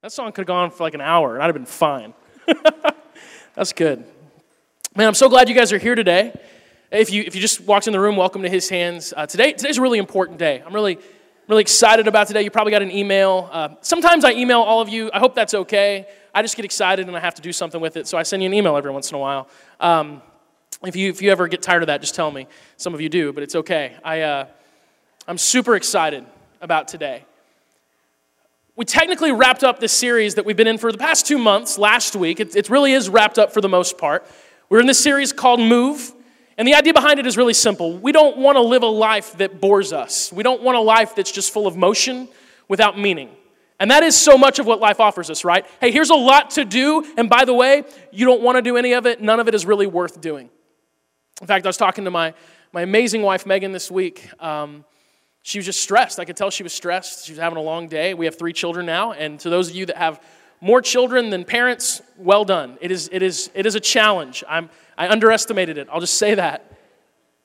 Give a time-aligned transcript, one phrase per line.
[0.00, 2.14] That song could have gone for like an hour, and I'd have been fine.
[3.56, 4.04] That's good.
[4.94, 6.38] Man, I'm so glad you guys are here today.
[6.92, 9.12] If you, if you just walked in the room, welcome to His Hands.
[9.16, 10.62] Uh, today, today's a really important day.
[10.64, 11.00] I'm really,
[11.48, 12.42] really excited about today.
[12.42, 13.48] You probably got an email.
[13.50, 15.10] Uh, sometimes I email all of you.
[15.12, 16.06] I hope that's okay.
[16.32, 18.40] I just get excited and I have to do something with it, so I send
[18.40, 19.48] you an email every once in a while.
[19.80, 20.22] Um,
[20.84, 22.46] if, you, if you ever get tired of that, just tell me.
[22.76, 23.96] Some of you do, but it's okay.
[24.04, 24.46] I, uh,
[25.26, 26.24] I'm super excited
[26.60, 27.24] about today
[28.78, 31.78] we technically wrapped up this series that we've been in for the past two months,
[31.78, 32.38] last week.
[32.38, 34.24] It, it, really is wrapped up for the most part.
[34.68, 36.12] We're in this series called Move,
[36.56, 37.98] and the idea behind it is really simple.
[37.98, 41.16] We don't want to live a life that bores us, we don't want a life
[41.16, 42.28] that's just full of motion
[42.68, 43.30] without meaning.
[43.80, 45.66] And that is so much of what life offers us, right?
[45.80, 48.76] Hey, here's a lot to do, and by the way, you don't want to do
[48.76, 50.50] any of it, none of it is really worth doing.
[51.40, 52.32] In fact, I was talking to my,
[52.72, 54.30] my amazing wife, Megan, this week.
[54.40, 54.84] Um,
[55.48, 56.20] she was just stressed.
[56.20, 57.24] I could tell she was stressed.
[57.24, 58.12] She was having a long day.
[58.12, 60.22] We have three children now, and to those of you that have
[60.60, 62.76] more children than parents, well done.
[62.82, 64.44] It is, it is, it is a challenge.
[64.46, 65.88] I'm, I underestimated it.
[65.90, 66.70] I'll just say that.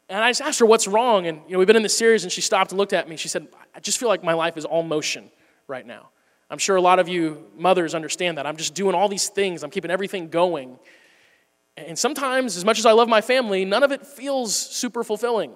[0.09, 1.27] And I just asked her, what's wrong?
[1.27, 3.16] And you know, we've been in this series, and she stopped and looked at me.
[3.16, 5.31] She said, I just feel like my life is all motion
[5.67, 6.09] right now.
[6.49, 8.45] I'm sure a lot of you mothers understand that.
[8.45, 10.77] I'm just doing all these things, I'm keeping everything going.
[11.77, 15.53] And sometimes, as much as I love my family, none of it feels super fulfilling.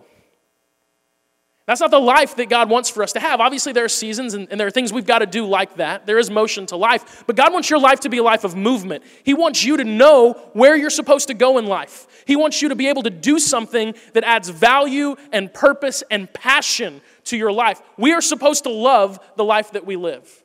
[1.67, 3.41] That's not the life that God wants for us to have.
[3.41, 6.05] Obviously, there are seasons and, and, there are things we've got to do like that.
[6.05, 7.25] There is motion to life.
[7.27, 9.03] But God wants your life to be a life of movement.
[9.25, 12.23] He wants you to know where you're supposed to go in life.
[12.25, 16.31] He wants you to be able to do something that adds value and purpose and
[16.31, 17.81] passion to your life.
[17.97, 20.43] We are supposed to love the life that we live.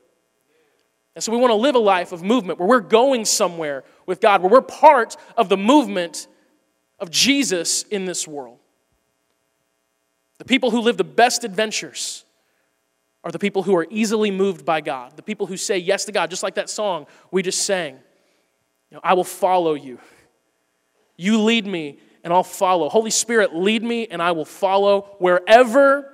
[1.15, 4.21] And so we want to live a life of movement where we're going somewhere with
[4.21, 6.27] God, where we're part of the movement
[6.99, 8.59] of Jesus in this world.
[10.43, 12.25] The people who live the best adventures
[13.23, 16.13] are the people who are easily moved by God, the people who say yes to
[16.13, 17.95] God, just like that song we just sang.
[18.91, 20.01] You know, I will follow you.
[21.17, 22.89] You lead me and I'll follow.
[22.89, 26.13] Holy Spirit, lead me and I will follow wherever,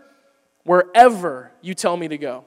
[0.64, 2.44] wherever you tell me to go.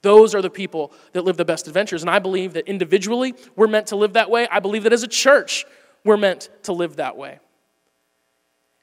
[0.00, 2.02] Those are the people that live the best adventures.
[2.02, 4.48] And I believe that individually we're meant to live that way.
[4.50, 5.66] I believe that as a church
[6.02, 7.40] we're meant to live that way.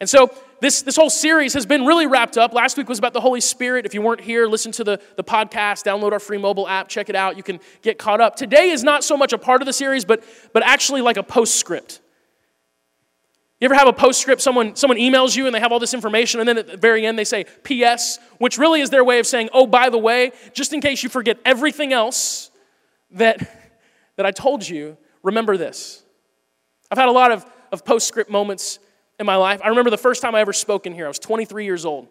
[0.03, 2.53] And so this, this whole series has been really wrapped up.
[2.53, 3.86] Last week was about the Holy Spirit.
[3.86, 7.08] If you weren't here, listen to the, the podcast, download our free mobile app, check
[7.08, 7.38] it out.
[7.38, 8.36] You can get caught up.
[8.36, 10.22] Today is not so much a part of the series, but,
[10.52, 12.02] but actually like a postscript.
[13.62, 14.41] You ever have a postscript?
[14.41, 17.06] Someone, someone emails you and they have all this information, and then at the very
[17.06, 20.34] end they say P.S., which really is their way of saying, oh, by the way,
[20.52, 22.52] just in case you forget everything else
[23.12, 23.40] that,
[24.18, 26.03] that I told you, remember this.
[26.91, 28.80] I've had a lot of, of postscript moments
[29.23, 29.61] in my life.
[29.63, 31.06] I remember the first time I ever spoke in here.
[31.06, 32.07] I was 23 years old.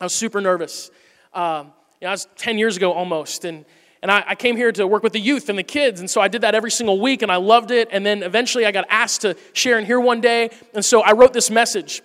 [0.00, 0.90] I was super nervous.
[1.32, 3.44] Um, you know, I was 10 years ago almost.
[3.44, 3.64] And,
[4.02, 6.00] and I, I, came here to work with the youth and the kids.
[6.00, 7.88] And so I did that every single week and I loved it.
[7.92, 10.50] And then eventually I got asked to share in here one day.
[10.74, 12.02] And so I wrote this message.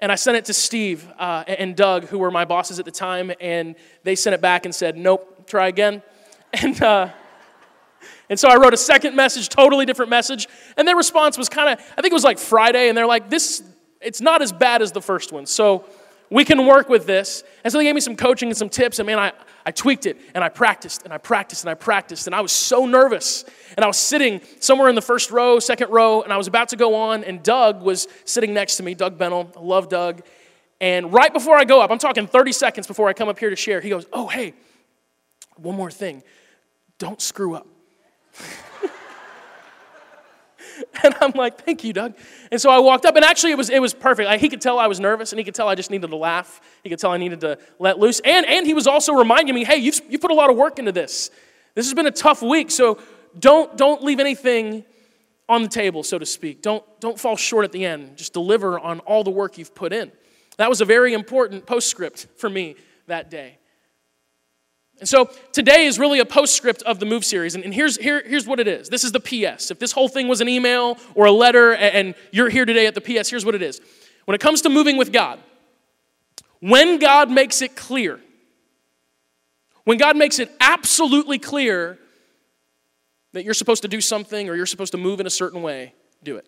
[0.00, 2.90] And I sent it to Steve uh, and Doug, who were my bosses at the
[2.90, 3.32] time.
[3.38, 6.02] And they sent it back and said, nope, try again.
[6.54, 7.08] And, uh,
[8.32, 10.48] and so I wrote a second message, totally different message.
[10.78, 13.28] And their response was kind of, I think it was like Friday, and they're like,
[13.28, 13.62] this,
[14.00, 15.44] it's not as bad as the first one.
[15.44, 15.84] So
[16.30, 17.44] we can work with this.
[17.62, 19.32] And so they gave me some coaching and some tips, and man, I,
[19.66, 22.52] I tweaked it, and I practiced, and I practiced, and I practiced, and I was
[22.52, 23.44] so nervous.
[23.76, 26.70] And I was sitting somewhere in the first row, second row, and I was about
[26.70, 29.52] to go on, and Doug was sitting next to me, Doug Bennell.
[29.54, 30.22] I love Doug.
[30.80, 33.50] And right before I go up, I'm talking 30 seconds before I come up here
[33.50, 34.54] to share, he goes, Oh, hey,
[35.56, 36.22] one more thing.
[36.96, 37.66] Don't screw up.
[41.02, 42.14] and I'm like, thank you, Doug.
[42.50, 44.40] And so I walked up, and actually, it was, it was perfect.
[44.40, 46.60] He could tell I was nervous, and he could tell I just needed to laugh.
[46.82, 48.20] He could tell I needed to let loose.
[48.20, 50.78] And, and he was also reminding me, hey, you've, you put a lot of work
[50.78, 51.30] into this.
[51.74, 52.98] This has been a tough week, so
[53.38, 54.84] don't, don't leave anything
[55.48, 56.62] on the table, so to speak.
[56.62, 58.16] Don't, don't fall short at the end.
[58.16, 60.12] Just deliver on all the work you've put in.
[60.58, 62.76] That was a very important postscript for me
[63.06, 63.58] that day.
[65.02, 67.56] And so today is really a postscript of the Move series.
[67.56, 69.72] And, here's, here, here's what it is this is the PS.
[69.72, 72.94] If this whole thing was an email or a letter and you're here today at
[72.94, 73.80] the PS, here's what it is.
[74.26, 75.40] When it comes to moving with God,
[76.60, 78.20] when God makes it clear,
[79.82, 81.98] when God makes it absolutely clear
[83.32, 85.94] that you're supposed to do something or you're supposed to move in a certain way,
[86.22, 86.46] do it.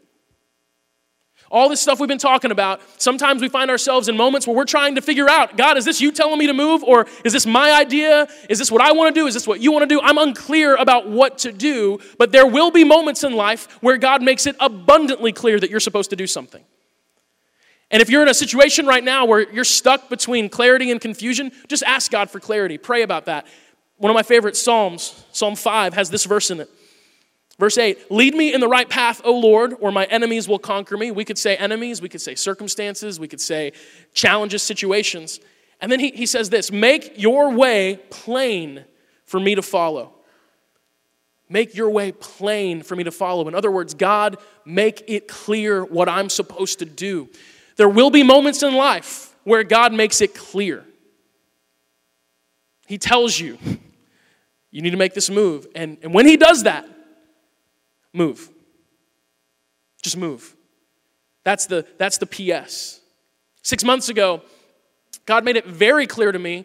[1.50, 4.64] All this stuff we've been talking about, sometimes we find ourselves in moments where we're
[4.64, 6.82] trying to figure out God, is this you telling me to move?
[6.82, 8.26] Or is this my idea?
[8.49, 9.26] Is this what I want to do?
[9.26, 10.00] Is this what you want to do?
[10.00, 14.23] I'm unclear about what to do, but there will be moments in life where God
[14.23, 16.64] makes it abundantly clear that you're supposed to do something.
[17.91, 21.52] And if you're in a situation right now where you're stuck between clarity and confusion,
[21.69, 22.79] just ask God for clarity.
[22.79, 23.46] Pray about that.
[23.99, 26.69] One of my favorite Psalms, Psalm 5, has this verse in it.
[27.59, 30.97] Verse 8 Lead me in the right path, O Lord, or my enemies will conquer
[30.97, 31.11] me.
[31.11, 33.73] We could say enemies, we could say circumstances, we could say
[34.12, 35.41] challenges, situations.
[35.81, 38.85] And then he, he says this Make your way plain
[39.25, 40.12] for me to follow.
[41.49, 43.47] Make your way plain for me to follow.
[43.47, 47.29] In other words, God, make it clear what I'm supposed to do.
[47.77, 50.85] There will be moments in life where God makes it clear.
[52.87, 53.59] He tells you,
[54.71, 55.67] you need to make this move.
[55.75, 56.89] And, and when He does that,
[58.15, 58.49] move.
[60.03, 60.55] Just move.
[61.45, 63.01] That's the, that's the PS.
[63.63, 64.43] Six months ago,
[65.27, 66.65] God made it very clear to me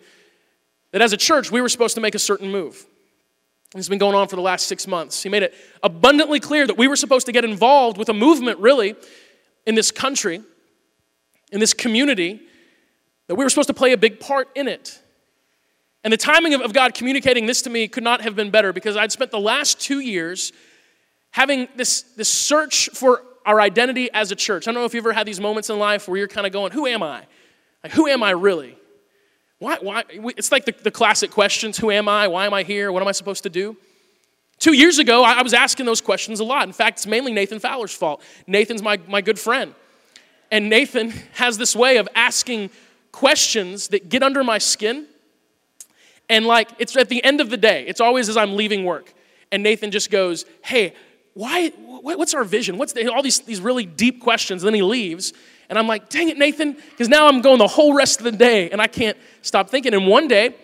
[0.92, 2.86] that as a church, we were supposed to make a certain move.
[3.76, 5.22] It's been going on for the last six months.
[5.22, 5.54] He made it
[5.84, 8.96] abundantly clear that we were supposed to get involved with a movement, really,
[9.68, 10.42] in this country,
[11.52, 12.42] in this community,
[13.28, 15.00] that we were supposed to play a big part in it.
[16.04, 18.74] And the timing of, of God communicating this to me could not have been better
[18.74, 20.52] because I'd spent the last two years
[21.32, 24.68] having this, this search for our identity as a church.
[24.68, 26.54] I don't know if you've ever had these moments in life where you're kind of
[26.54, 27.24] going, Who am I?
[27.84, 28.78] Like, who am I really?
[29.60, 30.04] Why, why?
[30.10, 32.28] It's like the, the classic questions Who am I?
[32.28, 32.92] Why am I here?
[32.92, 33.78] What am I supposed to do?
[34.60, 36.68] Two years ago, I, I was asking those questions a lot.
[36.68, 38.22] In fact, it's mainly Nathan Fowler's fault.
[38.46, 39.74] Nathan's my, my good friend.
[40.52, 42.70] And Nathan has this way of asking
[43.12, 45.08] questions that get under my skin.
[46.28, 49.14] And like, it's at the end of the day, it's always as I'm leaving work.
[49.52, 50.94] And Nathan just goes, Hey,
[51.34, 52.78] why, what's our vision?
[52.78, 54.64] What's the, all these, these really deep questions?
[54.64, 55.34] And then he leaves.
[55.70, 58.32] And I'm like, dang it, Nathan, because now I'm going the whole rest of the
[58.32, 59.94] day and I can't stop thinking.
[59.94, 60.56] And one day,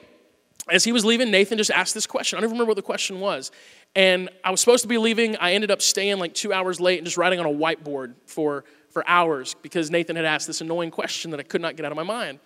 [0.69, 2.38] as he was leaving, Nathan just asked this question.
[2.38, 3.51] I don't even remember what the question was.
[3.95, 5.38] And I was supposed to be leaving.
[5.38, 8.65] I ended up staying like two hours late and just writing on a whiteboard for,
[8.89, 11.91] for hours because Nathan had asked this annoying question that I could not get out
[11.91, 12.39] of my mind.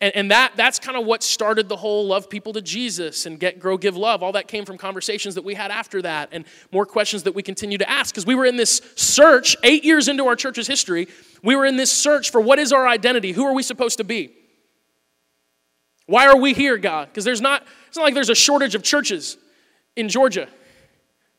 [0.00, 3.40] And, and that, that's kind of what started the whole love people to Jesus and
[3.40, 4.22] get, grow, give love.
[4.22, 7.42] All that came from conversations that we had after that and more questions that we
[7.42, 8.14] continue to ask.
[8.14, 11.08] Because we were in this search, eight years into our church's history,
[11.42, 13.32] we were in this search for what is our identity?
[13.32, 14.32] Who are we supposed to be?
[16.06, 17.08] Why are we here, God?
[17.08, 19.38] Because there's not, it's not like there's a shortage of churches
[19.96, 20.48] in Georgia.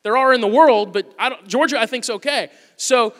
[0.04, 2.50] There are in the world, but I Georgia I think is okay.
[2.75, 3.13] So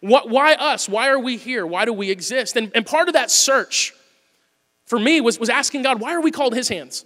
[0.00, 0.88] what, why us?
[0.88, 1.66] Why are we here?
[1.66, 2.56] Why do we exist?
[2.56, 3.92] And, and part of that search
[4.86, 7.04] for me was, was asking God, why are we called His hands?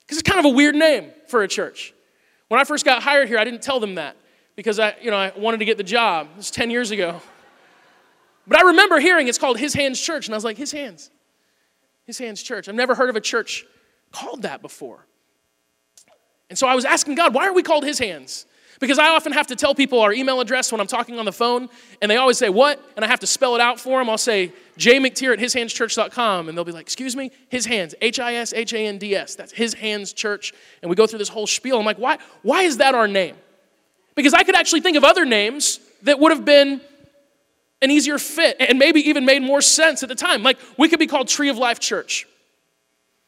[0.00, 1.94] Because it's kind of a weird name for a church.
[2.48, 4.16] When I first got hired here, I didn't tell them that
[4.56, 6.28] because I, you know, I wanted to get the job.
[6.34, 7.22] It was 10 years ago.
[8.46, 11.10] But I remember hearing it's called His Hands Church, and I was like, His Hands.
[12.04, 12.68] His Hands Church.
[12.68, 13.64] I've never heard of a church
[14.12, 15.06] called that before.
[16.50, 18.46] And so I was asking God, why are we called His Hands?
[18.80, 21.32] Because I often have to tell people our email address when I'm talking on the
[21.32, 21.68] phone,
[22.02, 22.80] and they always say, What?
[22.96, 24.10] And I have to spell it out for them.
[24.10, 27.30] I'll say, jmctier at hishandschurch.com, and they'll be like, Excuse me?
[27.48, 29.34] His hands, H I S H A N D S.
[29.34, 30.52] That's His Hands Church.
[30.82, 31.78] And we go through this whole spiel.
[31.78, 33.36] I'm like, Why, why is that our name?
[34.14, 36.80] Because I could actually think of other names that would have been
[37.82, 40.42] an easier fit and maybe even made more sense at the time.
[40.42, 42.26] Like, we could be called Tree of Life Church.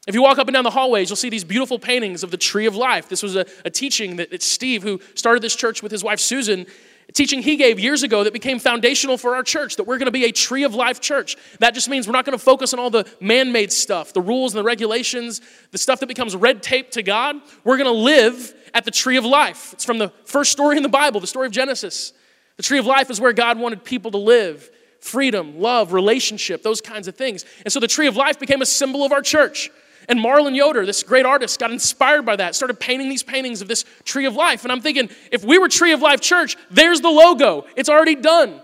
[0.06, 2.36] If you walk up and down the hallways, you'll see these beautiful paintings of the
[2.36, 3.08] tree of life.
[3.08, 6.20] This was a, a teaching that, that Steve, who started this church with his wife
[6.20, 6.66] Susan,
[7.12, 10.12] teaching he gave years ago that became foundational for our church that we're going to
[10.12, 11.36] be a tree of life church.
[11.58, 14.20] That just means we're not going to focus on all the man made stuff, the
[14.20, 15.40] rules and the regulations,
[15.72, 17.36] the stuff that becomes red tape to God.
[17.64, 19.72] We're going to live at the tree of life.
[19.72, 22.12] It's from the first story in the Bible, the story of Genesis.
[22.58, 26.80] The tree of life is where God wanted people to live freedom, love, relationship, those
[26.80, 27.44] kinds of things.
[27.64, 29.70] And so the tree of life became a symbol of our church.
[30.08, 33.68] And Marlon Yoder, this great artist, got inspired by that, started painting these paintings of
[33.68, 34.62] this tree of life.
[34.62, 37.66] And I'm thinking, if we were Tree of Life Church, there's the logo.
[37.76, 38.60] It's already done.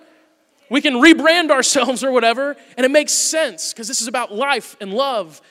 [0.71, 4.77] We can rebrand ourselves or whatever, and it makes sense because this is about life
[4.81, 5.43] and love.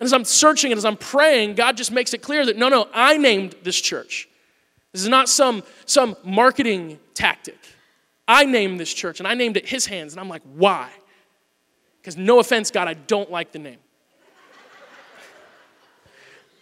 [0.00, 2.68] And as I'm searching and as I'm praying, God just makes it clear that no,
[2.68, 4.28] no, I named this church.
[4.92, 7.58] This is not some, some marketing tactic.
[8.26, 10.12] I named this church and I named it His Hands.
[10.12, 10.90] And I'm like, why?
[12.00, 13.78] Because no offense, God, I don't like the name.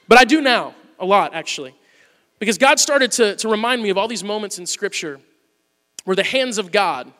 [0.08, 1.74] But I do now, a lot actually.
[2.38, 5.20] Because God started to, to remind me of all these moments in Scripture
[6.04, 7.10] where the hands of God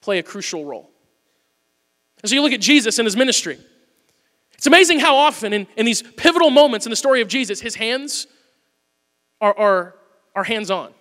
[0.00, 0.90] play a crucial role.
[2.22, 3.58] And so you look at Jesus and his ministry.
[4.54, 7.74] It's amazing how often in, in these pivotal moments in the story of Jesus, his
[7.74, 8.26] hands
[9.40, 9.94] are, are,
[10.34, 10.92] are hands on.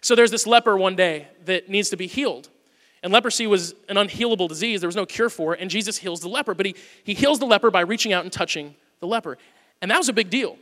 [0.00, 2.48] So there's this leper one day that needs to be healed.
[3.02, 4.80] And leprosy was an unhealable disease.
[4.80, 5.60] There was no cure for it.
[5.60, 6.54] And Jesus heals the leper.
[6.54, 9.38] But he, he heals the leper by reaching out and touching the leper.
[9.80, 10.56] And that was a big deal.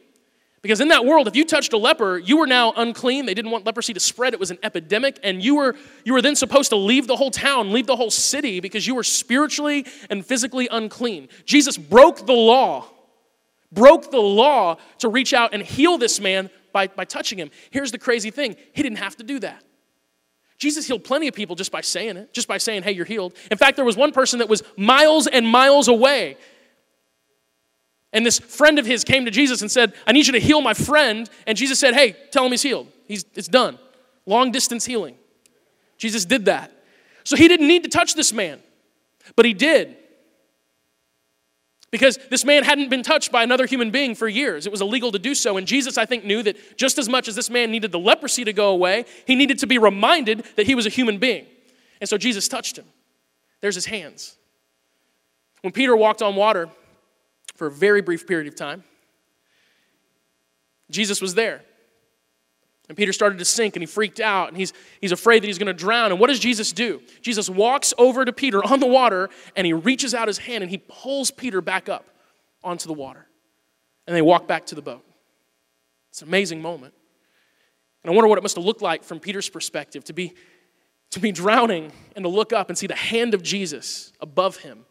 [0.63, 3.25] Because in that world, if you touched a leper, you were now unclean.
[3.25, 4.35] They didn't want leprosy to spread.
[4.35, 5.19] It was an epidemic.
[5.23, 8.11] And you were, you were then supposed to leave the whole town, leave the whole
[8.11, 11.29] city, because you were spiritually and physically unclean.
[11.45, 12.87] Jesus broke the law,
[13.71, 17.51] broke the law to reach out and heal this man by, by touching him.
[17.71, 19.63] Here's the crazy thing he didn't have to do that.
[20.59, 23.35] Jesus healed plenty of people just by saying it, just by saying, hey, you're healed.
[23.51, 26.39] In fact, there was one person that was miles and miles away.
[28.13, 30.61] And this friend of his came to Jesus and said, I need you to heal
[30.61, 31.29] my friend.
[31.47, 32.89] And Jesus said, hey, tell him he's healed.
[33.07, 33.79] He's, it's done.
[34.25, 35.17] Long distance healing.
[35.99, 36.73] Jesus did that.
[37.25, 38.61] So he didn't need to touch this man,
[39.35, 39.97] but he did.
[41.91, 44.67] Because this man hadn't been touched by another human being for years.
[44.67, 45.57] It was illegal to do so.
[45.57, 48.45] And Jesus, I think, knew that just as much as this man needed the leprosy
[48.45, 51.47] to go away, he needed to be reminded that he was a human being.
[52.01, 52.85] And so Jesus touched him.
[53.61, 54.37] There's his hands.
[55.63, 56.69] When Peter walked on water
[57.57, 58.85] for a very brief period of time,
[60.91, 61.63] Jesus was there.
[62.89, 65.59] And Peter started to sink and he freaked out and he's, he's afraid that he's
[65.59, 66.13] going to drown.
[66.13, 67.03] And what does Jesus do?
[67.21, 70.71] Jesus walks over to Peter on the water and he reaches out his hand and
[70.71, 72.05] he pulls Peter back up
[72.63, 73.27] onto the water.
[74.07, 75.05] And they walk back to the boat.
[76.11, 76.95] It's an amazing moment.
[78.05, 80.35] And I wonder what it must have looked like from Peter's perspective to be,
[81.11, 84.86] to be drowning and to look up and see the hand of Jesus above him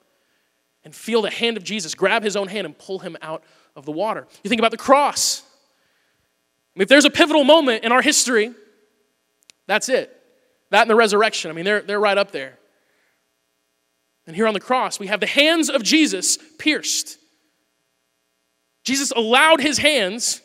[0.85, 3.43] and feel the hand of Jesus grab his own hand and pull him out
[3.75, 4.27] of the water.
[4.43, 5.43] You think about the cross.
[6.75, 8.53] If there's a pivotal moment in our history,
[9.67, 10.15] that's it.
[10.69, 11.49] That and the resurrection.
[11.49, 12.59] I mean, they're, they're right up there.
[14.27, 17.17] And here on the cross, we have the hands of Jesus pierced.
[18.83, 20.41] Jesus allowed his hands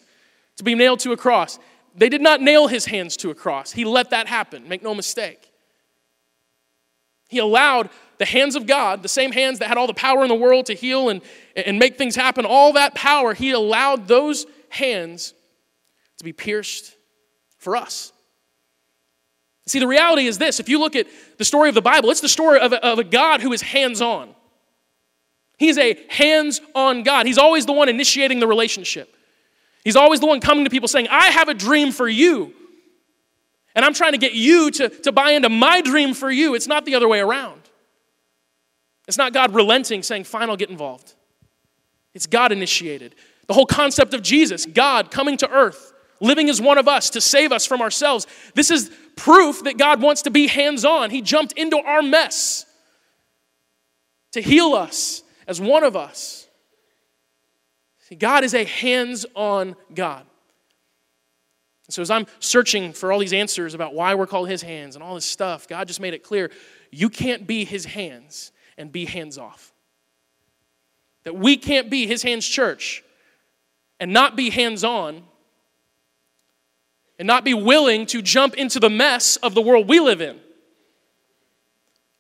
[0.57, 1.59] to be nailed to a cross.
[1.95, 4.69] They did not nail his hands to a cross, he let that happen.
[4.69, 5.51] Make no mistake.
[7.29, 10.29] He allowed the hands of God, the same hands that had all the power in
[10.29, 11.23] the world to heal and,
[11.57, 15.33] and make things happen, all that power, he allowed those hands
[16.19, 16.95] to be pierced
[17.57, 18.13] for us.
[19.67, 21.07] See, the reality is this if you look at
[21.39, 23.63] the story of the Bible, it's the story of a, of a God who is
[23.63, 24.35] hands on.
[25.57, 27.25] He's a hands on God.
[27.25, 29.17] He's always the one initiating the relationship.
[29.83, 32.53] He's always the one coming to people saying, I have a dream for you.
[33.75, 36.55] And I'm trying to get you to, to buy into my dream for you.
[36.55, 37.60] It's not the other way around.
[39.11, 41.15] It's not God relenting, saying, Fine, I'll get involved.
[42.15, 43.17] It's God initiated.
[43.49, 47.21] The whole concept of Jesus, God coming to earth, living as one of us to
[47.21, 48.29] save us from ourselves.
[48.55, 51.11] This is proof that God wants to be hands on.
[51.11, 52.67] He jumped into our mess
[54.31, 56.47] to heal us as one of us.
[58.09, 60.25] See, God is a hands on God.
[61.89, 65.03] So, as I'm searching for all these answers about why we're called His hands and
[65.03, 66.53] all this stuff, God just made it clear
[66.93, 69.73] you can't be His hands and be hands off.
[71.25, 73.05] That we can't be His hands church
[74.01, 75.23] and not be hands on
[77.19, 80.41] and not be willing to jump into the mess of the world we live in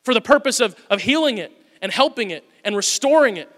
[0.04, 1.50] for the purpose of, of healing it
[1.80, 3.50] and helping it and restoring it.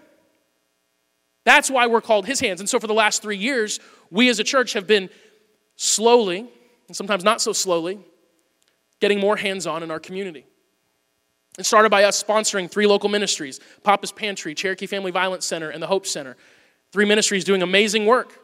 [1.43, 2.61] That's why we're called his hands.
[2.61, 5.09] And so for the last three years, we as a church have been
[5.75, 6.49] slowly,
[6.87, 7.99] and sometimes not so slowly,
[9.01, 10.45] getting more hands on in our community.
[11.59, 15.81] It started by us sponsoring three local ministries Papa's Pantry, Cherokee Family Violence Center, and
[15.81, 16.35] the Hope Center.
[16.91, 18.39] Three ministries doing amazing work.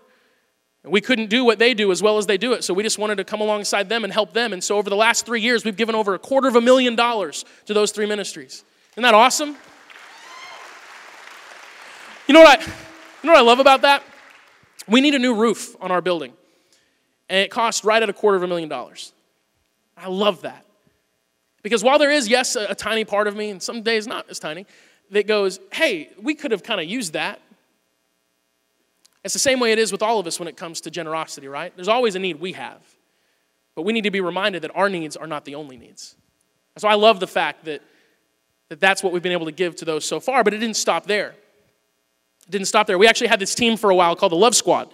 [0.83, 2.83] and We couldn't do what they do as well as they do it, so we
[2.83, 4.53] just wanted to come alongside them and help them.
[4.53, 6.95] And so over the last three years, we've given over a quarter of a million
[6.95, 8.63] dollars to those three ministries.
[8.93, 9.55] Isn't that awesome?
[12.27, 14.03] You know what I, you know what I love about that?
[14.87, 16.33] We need a new roof on our building,
[17.27, 19.13] and it costs right at a quarter of a million dollars.
[19.97, 20.65] I love that.
[21.63, 24.29] Because while there is, yes, a, a tiny part of me, and some days not
[24.29, 24.65] as tiny,
[25.11, 27.41] that goes, hey, we could have kind of used that.
[29.23, 31.47] It's the same way it is with all of us when it comes to generosity,
[31.47, 31.75] right?
[31.75, 32.81] There's always a need we have.
[33.75, 36.15] But we need to be reminded that our needs are not the only needs.
[36.77, 37.81] So I love the fact that,
[38.69, 40.77] that that's what we've been able to give to those so far, but it didn't
[40.77, 41.29] stop there.
[42.47, 42.97] It didn't stop there.
[42.97, 44.93] We actually had this team for a while called the Love Squad.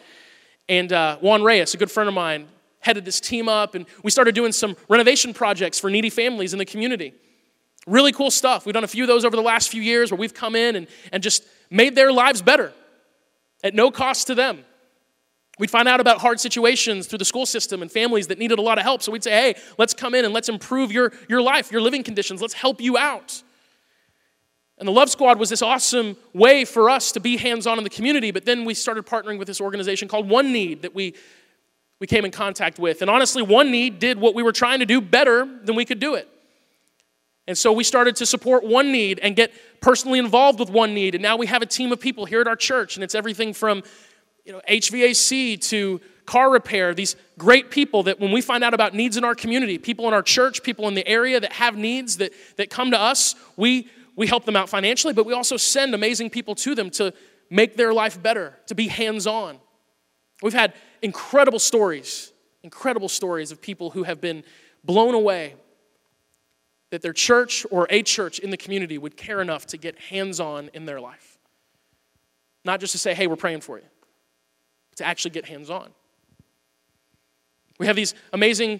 [0.67, 2.47] And uh, Juan Reyes, a good friend of mine,
[2.85, 6.59] headed this team up, and we started doing some renovation projects for needy families in
[6.59, 7.15] the community.
[7.87, 8.63] Really cool stuff.
[8.63, 10.75] We've done a few of those over the last few years where we've come in
[10.75, 12.71] and, and just made their lives better
[13.63, 14.63] at no cost to them.
[15.57, 18.61] We'd find out about hard situations through the school system and families that needed a
[18.61, 19.01] lot of help.
[19.01, 22.03] So we'd say, hey, let's come in and let's improve your, your life, your living
[22.03, 22.39] conditions.
[22.39, 23.41] Let's help you out.
[24.77, 27.83] And the Love Squad was this awesome way for us to be hands on in
[27.83, 28.31] the community.
[28.31, 31.15] But then we started partnering with this organization called One Need that we,
[31.99, 33.01] we came in contact with.
[33.01, 35.99] And honestly, One Need did what we were trying to do better than we could
[35.99, 36.27] do it.
[37.47, 41.15] And so we started to support One Need and get personally involved with One Need.
[41.15, 43.53] And now we have a team of people here at our church, and it's everything
[43.53, 43.83] from
[44.45, 48.93] you know, HVAC to car repair, these great people that when we find out about
[48.93, 52.17] needs in our community, people in our church, people in the area that have needs
[52.17, 55.93] that, that come to us, we, we help them out financially, but we also send
[55.93, 57.13] amazing people to them to
[57.49, 59.59] make their life better, to be hands on.
[60.41, 60.73] We've had
[61.05, 62.33] incredible stories,
[62.63, 64.43] incredible stories of people who have been
[64.83, 65.53] blown away
[66.89, 70.39] that their church or a church in the community would care enough to get hands
[70.39, 71.37] on in their life.
[72.65, 73.85] Not just to say, hey, we're praying for you,
[74.89, 75.89] but to actually get hands on.
[77.77, 78.79] We have these amazing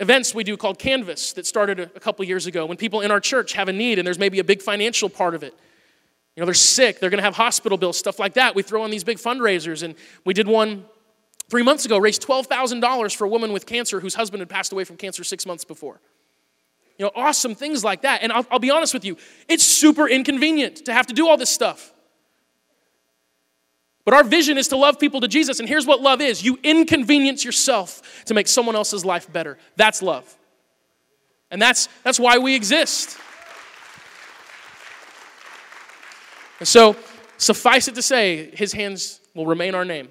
[0.00, 3.20] events we do called Canvas that started a, couple years ago when people in our
[3.20, 5.54] church have a need and there's maybe a big financial part of it.
[6.34, 8.54] You know, they're sick, they're gonna have hospital bills, stuff like that.
[8.54, 9.94] We throw on these big fundraisers, and
[10.24, 10.86] we did one
[11.48, 14.84] three months ago, raised $12,000 for a woman with cancer whose husband had passed away
[14.84, 16.00] from cancer six months before.
[16.98, 18.22] You know, awesome things like that.
[18.22, 19.16] And I'll, I'll be honest with you,
[19.48, 21.92] it's super inconvenient to have to do all this stuff.
[24.04, 25.60] But our vision is to love people to Jesus.
[25.60, 29.58] And here's what love is you inconvenience yourself to make someone else's life better.
[29.76, 30.36] That's love.
[31.50, 33.18] And that's, that's why we exist.
[36.58, 36.96] And so,
[37.36, 40.08] suffice it to say, his hands will remain our name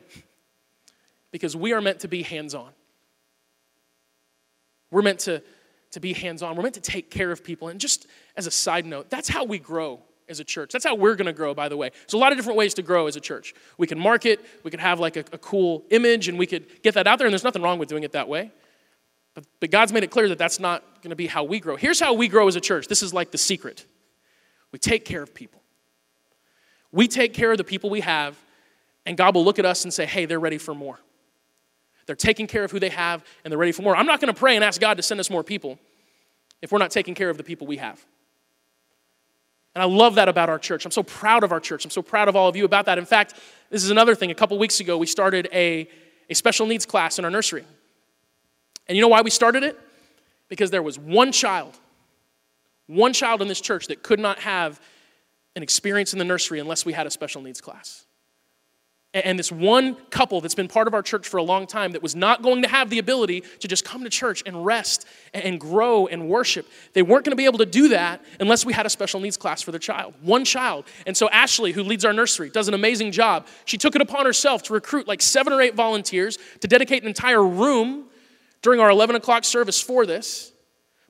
[1.32, 2.72] because we are meant to be hands on.
[4.92, 5.42] We're meant to,
[5.92, 6.56] to be hands on.
[6.56, 7.70] We're meant to take care of people.
[7.70, 10.72] And just as a side note, that's how we grow as a church.
[10.72, 11.90] That's how we're going to grow, by the way.
[11.90, 13.54] There's a lot of different ways to grow as a church.
[13.78, 16.94] We can market, we could have like a, a cool image, and we could get
[16.96, 18.52] that out there, and there's nothing wrong with doing it that way.
[19.34, 21.76] But, but God's made it clear that that's not going to be how we grow.
[21.76, 23.86] Here's how we grow as a church this is like the secret
[24.72, 25.62] we take care of people.
[26.94, 28.38] We take care of the people we have,
[29.06, 31.00] and God will look at us and say, hey, they're ready for more.
[32.06, 33.96] They're taking care of who they have, and they're ready for more.
[33.96, 35.80] I'm not going to pray and ask God to send us more people
[36.62, 38.04] if we're not taking care of the people we have.
[39.74, 40.86] And I love that about our church.
[40.86, 41.86] I'm so proud of our church.
[41.86, 42.98] I'm so proud of all of you about that.
[42.98, 43.36] In fact,
[43.70, 44.30] this is another thing.
[44.30, 45.88] A couple weeks ago, we started a,
[46.30, 47.64] a special needs class in our nursery.
[48.88, 49.80] And you know why we started it?
[50.50, 51.78] Because there was one child,
[52.88, 54.82] one child in this church that could not have
[55.56, 58.06] an experience in the nursery unless we had a special needs class.
[59.14, 62.02] And this one couple that's been part of our church for a long time that
[62.02, 65.60] was not going to have the ability to just come to church and rest and
[65.60, 68.86] grow and worship, they weren't going to be able to do that unless we had
[68.86, 70.14] a special needs class for their child.
[70.22, 70.86] One child.
[71.06, 73.48] And so Ashley, who leads our nursery, does an amazing job.
[73.66, 77.10] She took it upon herself to recruit like seven or eight volunteers to dedicate an
[77.10, 78.06] entire room
[78.62, 80.54] during our 11 o'clock service for this.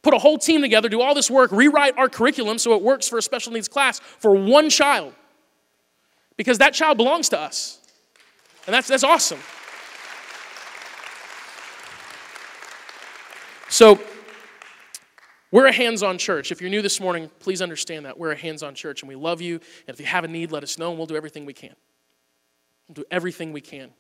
[0.02, 3.08] Put a whole team together, do all this work, rewrite our curriculum so it works
[3.08, 5.14] for a special needs class for one child.
[6.36, 7.78] Because that child belongs to us.
[8.68, 9.40] And that's, that's awesome.
[13.70, 14.00] So,
[15.52, 16.52] we're a hands on church.
[16.52, 18.18] If you're new this morning, please understand that.
[18.18, 19.56] We're a hands on church and we love you.
[19.56, 21.76] And if you have a need, let us know and we'll do everything we can.
[22.88, 23.92] We'll do everything we can.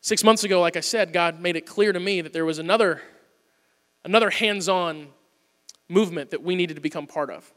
[0.00, 2.58] Six months ago, like I said, God made it clear to me that there was
[2.58, 3.02] another,
[4.04, 5.08] another hands on
[5.88, 7.52] movement that we needed to become part of.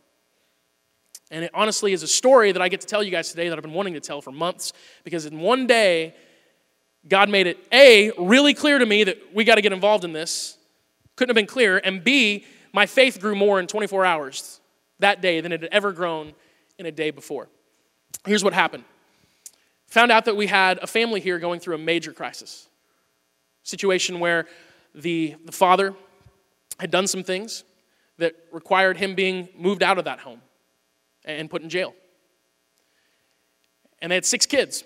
[1.32, 3.58] And it honestly is a story that I get to tell you guys today that
[3.58, 6.16] I've been wanting to tell for months because in one day,
[7.08, 10.14] God made it A, really clear to me that we got to get involved in
[10.14, 10.58] this.
[11.16, 11.78] Couldn't have been clearer.
[11.78, 14.60] And B, my faith grew more in 24 hours
[15.00, 16.34] that day than it had ever grown
[16.78, 17.48] in a day before.
[18.26, 18.84] Here's what happened
[19.88, 22.68] found out that we had a family here going through a major crisis
[23.64, 24.46] situation where
[24.94, 25.94] the, the father
[26.80, 27.64] had done some things
[28.18, 30.42] that required him being moved out of that home
[31.26, 31.94] and put in jail.
[34.02, 34.84] And they had six kids.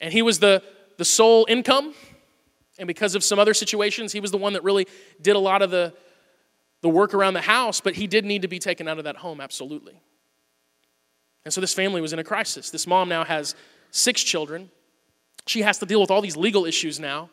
[0.00, 0.62] And he was the,
[0.98, 1.94] the sole income.
[2.78, 4.86] And because of some other situations, he was the one that really
[5.20, 5.94] did a lot of the,
[6.82, 9.16] the work around the house, but he did need to be taken out of that
[9.16, 9.98] home, absolutely.
[11.44, 12.70] And so this family was in a crisis.
[12.70, 13.54] This mom now has
[13.92, 14.70] six children.
[15.46, 17.30] She has to deal with all these legal issues now.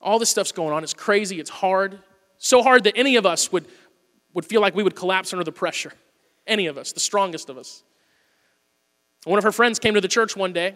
[0.00, 0.82] All this stuff's going on.
[0.82, 1.38] It's crazy.
[1.40, 1.98] It's hard.
[2.38, 3.66] So hard that any of us would
[4.34, 5.92] would feel like we would collapse under the pressure.
[6.46, 7.82] Any of us, the strongest of us.
[9.24, 10.74] One of her friends came to the church one day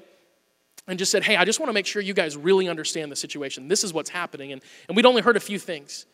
[0.86, 3.16] and just said, Hey, I just want to make sure you guys really understand the
[3.16, 3.68] situation.
[3.68, 4.52] This is what's happening.
[4.52, 6.06] And, and we'd only heard a few things.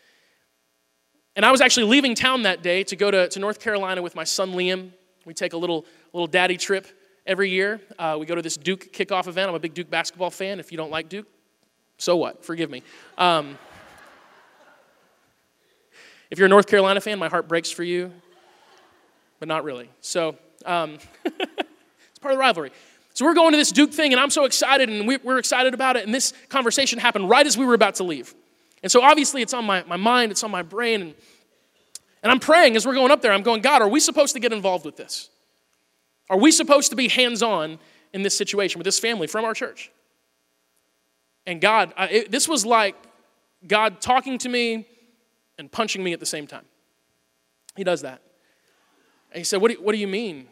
[1.36, 4.14] And I was actually leaving town that day to go to, to North Carolina with
[4.14, 4.90] my son Liam.
[5.24, 6.86] We take a little, little daddy trip
[7.26, 7.80] every year.
[7.98, 9.48] Uh, we go to this Duke kickoff event.
[9.48, 10.60] I'm a big Duke basketball fan.
[10.60, 11.26] If you don't like Duke,
[11.96, 12.44] so what?
[12.44, 12.82] Forgive me.
[13.16, 13.58] Um,
[16.32, 18.10] if you're a North Carolina fan, my heart breaks for you,
[19.38, 19.88] but not really.
[20.00, 22.72] So um, it's part of the rivalry.
[23.14, 25.96] So we're going to this Duke thing, and I'm so excited, and we're excited about
[25.96, 26.04] it.
[26.04, 28.34] And this conversation happened right as we were about to leave.
[28.82, 31.02] And so obviously it's on my, my mind, it's on my brain.
[31.02, 31.14] And,
[32.24, 34.40] and I'm praying as we're going up there, I'm going, God, are we supposed to
[34.40, 35.30] get involved with this?
[36.28, 37.78] Are we supposed to be hands on
[38.12, 39.90] in this situation with this family from our church.
[41.46, 42.94] And God, I, it, this was like
[43.66, 44.86] God talking to me
[45.62, 46.64] and punching me at the same time.
[47.76, 48.20] He does that.
[49.30, 50.48] And he said, What do, what do you mean?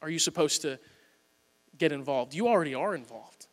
[0.00, 0.78] Are you supposed to
[1.76, 2.32] get involved?
[2.32, 3.48] You already are involved.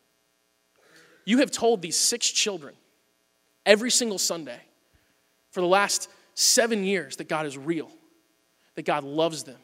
[1.26, 2.74] You have told these six children
[3.66, 4.60] every single Sunday
[5.50, 7.90] for the last seven years that God is real,
[8.76, 9.58] that God loves them,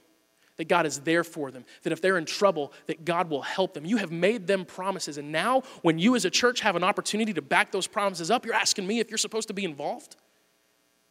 [0.59, 3.72] that God is there for them, that if they're in trouble, that God will help
[3.72, 3.87] them.
[3.87, 5.16] You have made them promises.
[5.16, 8.44] And now, when you as a church have an opportunity to back those promises up,
[8.44, 10.16] you're asking me if you're supposed to be involved?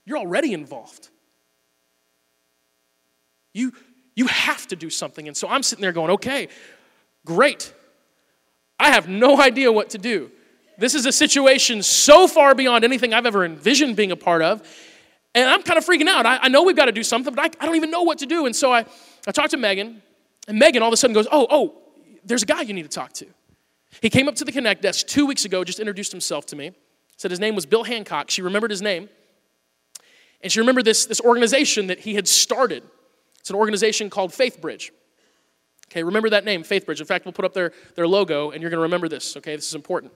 [0.06, 1.10] You're already involved.
[3.54, 3.74] You,
[4.16, 5.28] you have to do something.
[5.28, 6.48] And so I'm sitting there going, okay,
[7.26, 7.74] great.
[8.80, 10.32] I have no idea what to do.
[10.78, 14.68] This is a situation so far beyond anything I've ever envisioned being a part of.
[15.36, 16.26] And I'm kind of freaking out.
[16.26, 18.18] I, I know we've got to do something, but I, I don't even know what
[18.20, 18.46] to do.
[18.46, 18.86] And so I,
[19.28, 20.02] I talked to Megan,
[20.48, 21.78] and Megan all of a sudden goes, Oh, oh,
[22.26, 23.28] there's a guy you need to talk to.
[24.02, 26.72] He came up to the Connect desk two weeks ago, just introduced himself to me,
[27.18, 28.30] said his name was Bill Hancock.
[28.30, 29.10] She remembered his name.
[30.44, 32.84] And she remembered this, this organization that he had started.
[33.40, 34.92] It's an organization called FaithBridge.
[35.92, 37.00] Okay, remember that name, FaithBridge.
[37.00, 39.56] In fact, we'll put up their, their logo, and you're going to remember this, okay?
[39.56, 40.14] This is important.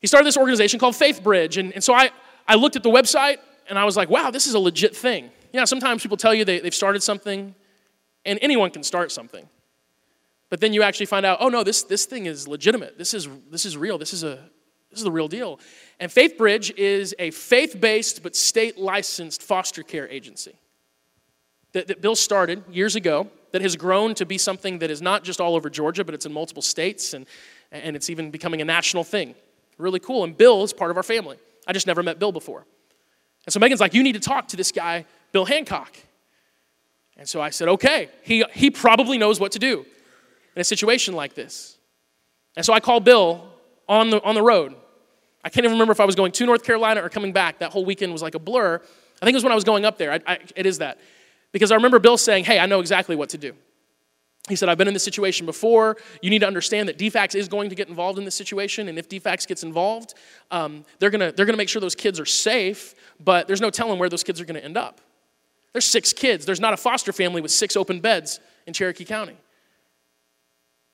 [0.00, 1.58] He started this organization called FaithBridge.
[1.58, 2.10] And, and so I,
[2.46, 3.38] I looked at the website,
[3.68, 5.30] and I was like, wow, this is a legit thing.
[5.52, 7.54] Yeah, sometimes people tell you they, they've started something,
[8.24, 9.48] and anyone can start something.
[10.50, 12.98] But then you actually find out, oh no, this, this thing is legitimate.
[12.98, 13.98] This is, this is real.
[13.98, 14.38] This is, a,
[14.90, 15.58] this is the real deal.
[16.00, 20.54] And FaithBridge is a faith based but state licensed foster care agency
[21.72, 25.24] that, that Bill started years ago that has grown to be something that is not
[25.24, 27.26] just all over Georgia, but it's in multiple states and,
[27.72, 29.34] and it's even becoming a national thing.
[29.78, 30.24] Really cool.
[30.24, 31.38] And Bill is part of our family.
[31.66, 32.64] I just never met Bill before.
[33.46, 35.96] And so Megan's like, You need to talk to this guy, Bill Hancock.
[37.16, 39.86] And so I said, Okay, he, he probably knows what to do
[40.54, 41.76] in a situation like this.
[42.56, 43.48] And so I called Bill
[43.88, 44.74] on the, on the road.
[45.44, 47.58] I can't even remember if I was going to North Carolina or coming back.
[47.58, 48.80] That whole weekend was like a blur.
[49.20, 50.12] I think it was when I was going up there.
[50.12, 50.98] I, I, it is that.
[51.52, 53.54] Because I remember Bill saying, Hey, I know exactly what to do.
[54.48, 55.96] He said, I've been in this situation before.
[56.22, 58.88] You need to understand that DFACS is going to get involved in this situation.
[58.88, 60.14] And if DFACS gets involved,
[60.50, 63.70] um, they're going to they're gonna make sure those kids are safe, but there's no
[63.70, 65.00] telling where those kids are going to end up.
[65.72, 66.46] There's six kids.
[66.46, 69.36] There's not a foster family with six open beds in Cherokee County.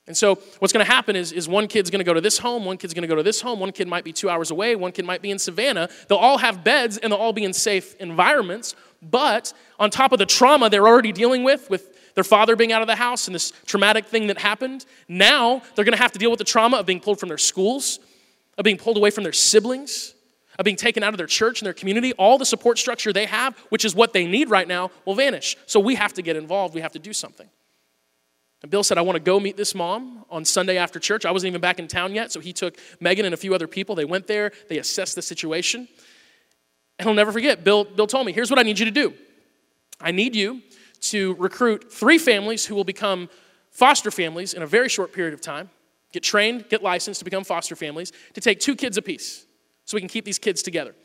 [0.07, 2.37] And so what's going to happen is, is one kid's going to go to this
[2.37, 4.51] home, one kid's going to go to this home, one kid might be two hours
[4.51, 5.89] away, one kid might be in Savannah.
[6.07, 8.75] They'll all have beds and they'll all be in safe environments.
[9.01, 12.81] But on top of the trauma they're already dealing with, with their father being out
[12.81, 16.19] of the house and this traumatic thing that happened, now they're going to have to
[16.19, 17.99] deal with the trauma of being pulled from their schools,
[18.59, 20.13] of being pulled away from their siblings,
[20.59, 22.13] of being taken out of their church and their community.
[22.13, 25.57] All the support structure they have, which is what they need right now, will vanish.
[25.65, 27.49] So we have to get involved, we have to do something.
[28.61, 31.25] And Bill said, I want to go meet this mom on Sunday after church.
[31.25, 33.67] I wasn't even back in town yet, so he took Megan and a few other
[33.67, 33.95] people.
[33.95, 35.87] They went there, they assessed the situation.
[36.97, 39.13] And I'll never forget, Bill, Bill told me, here's what I need you to do.
[39.99, 40.61] I need you
[41.01, 43.29] to recruit three families who will become
[43.71, 45.69] foster families in a very short period of time,
[46.11, 49.45] get trained, get licensed to become foster families, to take two kids apiece
[49.83, 50.95] so we can keep these kids together.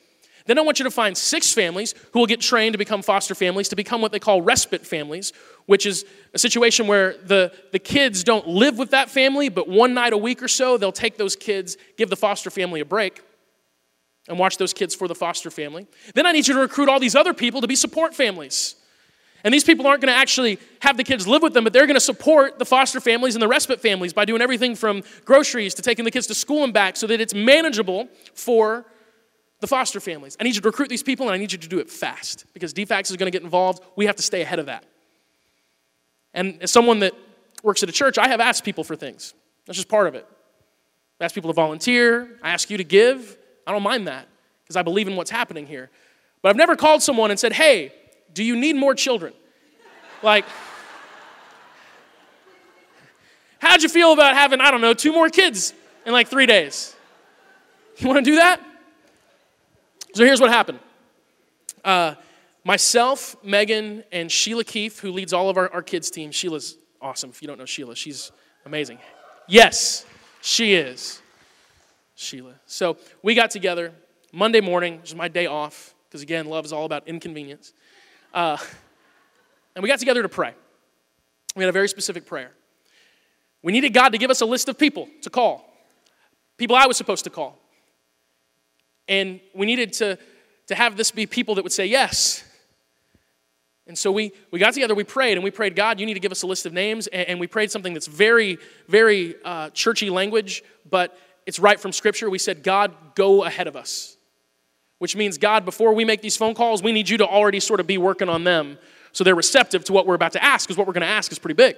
[0.51, 3.37] Then I want you to find six families who will get trained to become foster
[3.37, 5.33] families, to become what they call respite families,
[5.67, 9.95] which is a situation where the, the kids don't live with that family, but one
[9.95, 13.23] night a week or so, they'll take those kids, give the foster family a break,
[14.27, 15.87] and watch those kids for the foster family.
[16.17, 18.75] Then I need you to recruit all these other people to be support families.
[19.45, 21.87] And these people aren't going to actually have the kids live with them, but they're
[21.87, 25.75] going to support the foster families and the respite families by doing everything from groceries
[25.75, 28.85] to taking the kids to school and back so that it's manageable for
[29.61, 30.37] the foster families.
[30.41, 32.47] I need you to recruit these people and I need you to do it fast
[32.55, 33.83] because DFACS is going to get involved.
[33.95, 34.85] We have to stay ahead of that.
[36.33, 37.13] And as someone that
[37.63, 39.35] works at a church, I have asked people for things.
[39.67, 40.27] That's just part of it.
[41.21, 43.37] I ask people to volunteer, I ask you to give.
[43.67, 44.27] I don't mind that
[44.63, 45.91] because I believe in what's happening here.
[46.41, 47.93] But I've never called someone and said, hey,
[48.33, 49.35] do you need more children?
[50.23, 50.47] like,
[53.59, 55.75] how'd you feel about having, I don't know, two more kids
[56.07, 56.97] in like three days?
[57.99, 58.61] You want to do that?
[60.15, 60.81] So here's what happened.
[61.85, 62.15] Uh,
[62.65, 66.31] myself, Megan, and Sheila Keefe, who leads all of our, our kids' team.
[66.31, 67.31] Sheila's awesome.
[67.31, 68.33] If you don't know Sheila, she's
[68.67, 68.99] amazing.
[69.49, 70.05] Yes,
[70.43, 71.23] she is.
[72.15, 72.55] Sheila.
[72.67, 73.93] So we got together
[74.33, 77.73] Monday morning, which is my day off, because again, love is all about inconvenience.
[78.35, 78.59] Uh,
[79.75, 80.55] and we got together to pray.
[81.57, 82.53] We had a very specific prayer.
[83.63, 85.73] We needed God to give us a list of people to call,
[86.57, 87.59] people I was supposed to call.
[89.11, 90.17] And we needed to,
[90.69, 92.45] to have this be people that would say yes.
[93.89, 96.21] And so we, we got together, we prayed, and we prayed, God, you need to
[96.21, 97.09] give us a list of names.
[97.09, 101.91] And, and we prayed something that's very, very uh, churchy language, but it's right from
[101.91, 102.31] Scripture.
[102.31, 104.17] We said, God, go ahead of us.
[104.99, 107.81] Which means, God, before we make these phone calls, we need you to already sort
[107.81, 108.79] of be working on them
[109.11, 111.33] so they're receptive to what we're about to ask, because what we're going to ask
[111.33, 111.75] is pretty big.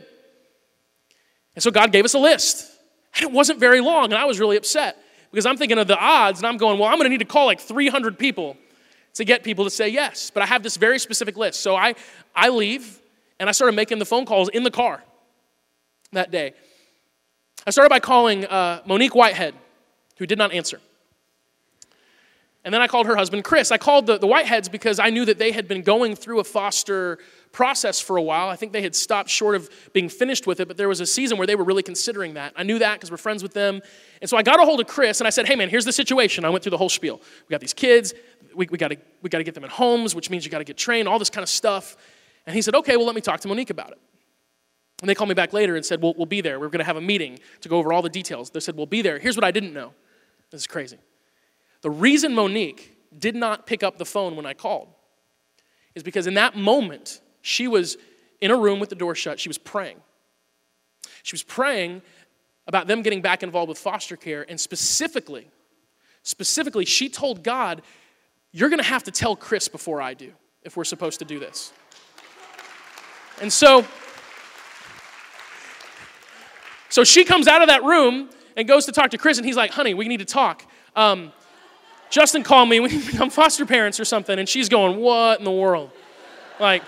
[1.54, 2.70] And so God gave us a list.
[3.14, 5.01] And it wasn't very long, and I was really upset
[5.32, 7.24] because I'm thinking of the odds, and I'm going, well, I'm going to need to
[7.24, 8.56] call like 300 people
[9.14, 10.30] to get people to say yes.
[10.30, 11.60] But I have this very specific list.
[11.60, 11.94] So I,
[12.34, 13.00] I leave
[13.40, 15.02] and I started making the phone calls in the car
[16.12, 16.52] that day.
[17.66, 19.54] I started by calling uh, Monique Whitehead,
[20.18, 20.80] who did not answer.
[22.64, 23.72] And then I called her husband, Chris.
[23.72, 26.44] I called the, the Whiteheads because I knew that they had been going through a
[26.44, 27.18] foster
[27.50, 28.48] process for a while.
[28.48, 31.06] I think they had stopped short of being finished with it, but there was a
[31.06, 32.52] season where they were really considering that.
[32.56, 33.82] I knew that because we're friends with them.
[34.20, 35.92] And so I got a hold of Chris and I said, hey man, here's the
[35.92, 36.44] situation.
[36.44, 37.20] I went through the whole spiel.
[37.48, 38.14] We got these kids,
[38.54, 40.76] we, we got we to get them in homes, which means you got to get
[40.76, 41.96] trained, all this kind of stuff.
[42.46, 43.98] And he said, okay, well, let me talk to Monique about it.
[45.00, 46.60] And they called me back later and said, well, we'll be there.
[46.60, 48.50] We're going to have a meeting to go over all the details.
[48.50, 49.18] They said, we'll be there.
[49.18, 49.92] Here's what I didn't know.
[50.50, 50.98] This is crazy.
[51.82, 54.88] The reason Monique did not pick up the phone when I called
[55.94, 57.98] is because in that moment, she was
[58.40, 59.38] in a room with the door shut.
[59.38, 59.98] She was praying.
[61.22, 62.02] She was praying
[62.66, 65.48] about them getting back involved with foster care, and specifically,
[66.22, 67.82] specifically, she told God,
[68.52, 71.72] You're gonna have to tell Chris before I do, if we're supposed to do this.
[73.40, 73.84] And so,
[76.88, 79.56] so she comes out of that room and goes to talk to Chris, and he's
[79.56, 80.64] like, Honey, we need to talk.
[80.94, 81.32] Um,
[82.12, 85.50] Justin called me, we become foster parents or something, and she's going, What in the
[85.50, 85.90] world?
[86.60, 86.82] Like,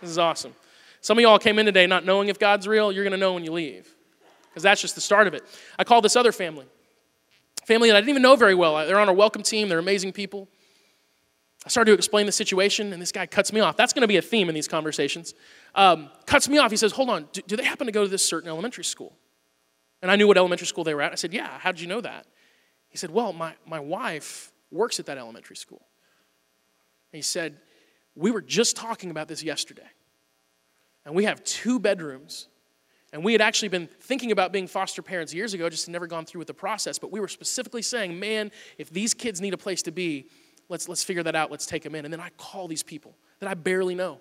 [0.00, 0.54] this is awesome.
[1.00, 2.92] Some of y'all came in today not knowing if God's real.
[2.92, 3.88] You're going to know when you leave
[4.50, 5.42] because that's just the start of it.
[5.78, 6.66] I called this other family,
[7.64, 8.84] family that I didn't even know very well.
[8.86, 10.48] They're on our welcome team, they're amazing people.
[11.64, 13.76] I started to explain the situation, and this guy cuts me off.
[13.76, 15.34] That's going to be a theme in these conversations.
[15.76, 16.72] Um, cuts me off.
[16.72, 19.16] He says, Hold on, do, do, they happen to go to this certain elementary school?
[20.02, 21.12] And I knew what elementary school they were at.
[21.12, 22.26] I said, Yeah, how did you know that?
[22.92, 25.82] He said, Well, my, my wife works at that elementary school.
[27.12, 27.58] And he said,
[28.14, 29.88] we were just talking about this yesterday.
[31.04, 32.48] And we have two bedrooms.
[33.12, 36.24] And we had actually been thinking about being foster parents years ago, just never gone
[36.24, 36.98] through with the process.
[36.98, 40.28] But we were specifically saying, man, if these kids need a place to be,
[40.68, 41.50] let's, let's figure that out.
[41.50, 42.04] Let's take them in.
[42.04, 44.20] And then I call these people that I barely know.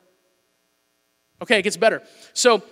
[1.41, 2.01] Okay, it gets better.
[2.34, 2.63] So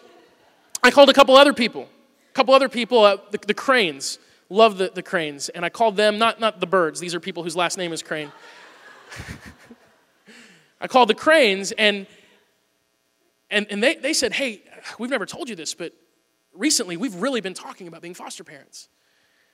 [0.84, 1.84] I called a couple other people,
[2.30, 4.20] a couple other people, uh, the, the Cranes.
[4.50, 5.50] Love the, the Cranes.
[5.50, 8.02] And I called them, not, not the birds, these are people whose last name is
[8.02, 8.32] Crane.
[10.82, 12.08] I called the Cranes, and,
[13.50, 14.62] and, and they, they said, Hey,
[14.98, 15.94] we've never told you this, but
[16.54, 18.88] recently we've really been talking about being foster parents.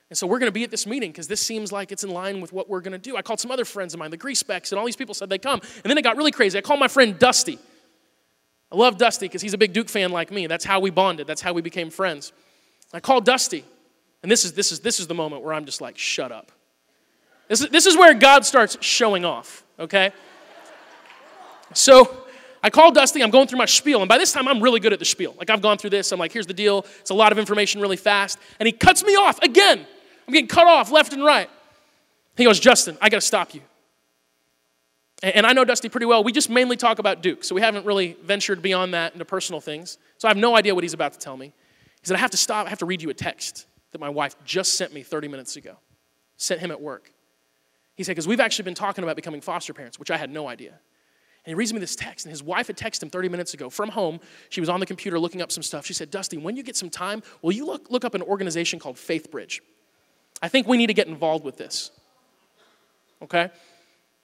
[0.10, 2.12] And so we're going to be at this meeting because this seems like it's in
[2.12, 3.18] line with what we're going to do.
[3.18, 5.30] I called some other friends of mine, the Grease Specks, and all these people said
[5.30, 5.60] they'd come.
[5.84, 6.58] And then it got really crazy.
[6.58, 7.58] I called my friend Dusty.
[8.72, 10.46] I love Dusty because he's a big Duke fan like me.
[10.46, 12.34] That's how we bonded, that's how we became friends.
[12.94, 13.66] I called Dusty,
[14.26, 16.52] and this is, this is, this is the moment where I'm just like, shut up.
[17.48, 20.12] This is, this is where God starts showing off, okay?
[21.76, 22.26] So
[22.64, 24.94] I call Dusty, I'm going through my spiel, and by this time I'm really good
[24.94, 25.36] at the spiel.
[25.38, 26.88] Like I've gone through this, I'm like, here's the deal.
[27.02, 28.40] It's a lot of information really fast.
[28.60, 29.86] And he cuts me off again.
[30.28, 31.48] I'm getting cut off left and right.
[32.36, 33.62] He goes, Justin, I gotta stop you.
[35.22, 36.24] And I know Dusty pretty well.
[36.24, 39.62] We just mainly talk about Duke, so we haven't really ventured beyond that into personal
[39.62, 40.00] things.
[40.18, 41.54] So I have no idea what he's about to tell me.
[42.02, 44.10] He said, I have to stop, I have to read you a text that my
[44.10, 45.78] wife just sent me 30 minutes ago.
[46.36, 47.14] Sent him at work.
[47.96, 50.50] He said, because we've actually been talking about becoming foster parents, which I had no
[50.50, 50.72] idea.
[50.72, 53.70] And he reads me this text, and his wife had texted him 30 minutes ago
[53.70, 54.20] from home.
[54.50, 55.86] She was on the computer looking up some stuff.
[55.86, 58.80] She said, Dusty, when you get some time, will you look, look up an organization
[58.80, 59.62] called FaithBridge?
[60.42, 61.92] I think we need to get involved with this.
[63.22, 63.50] Okay?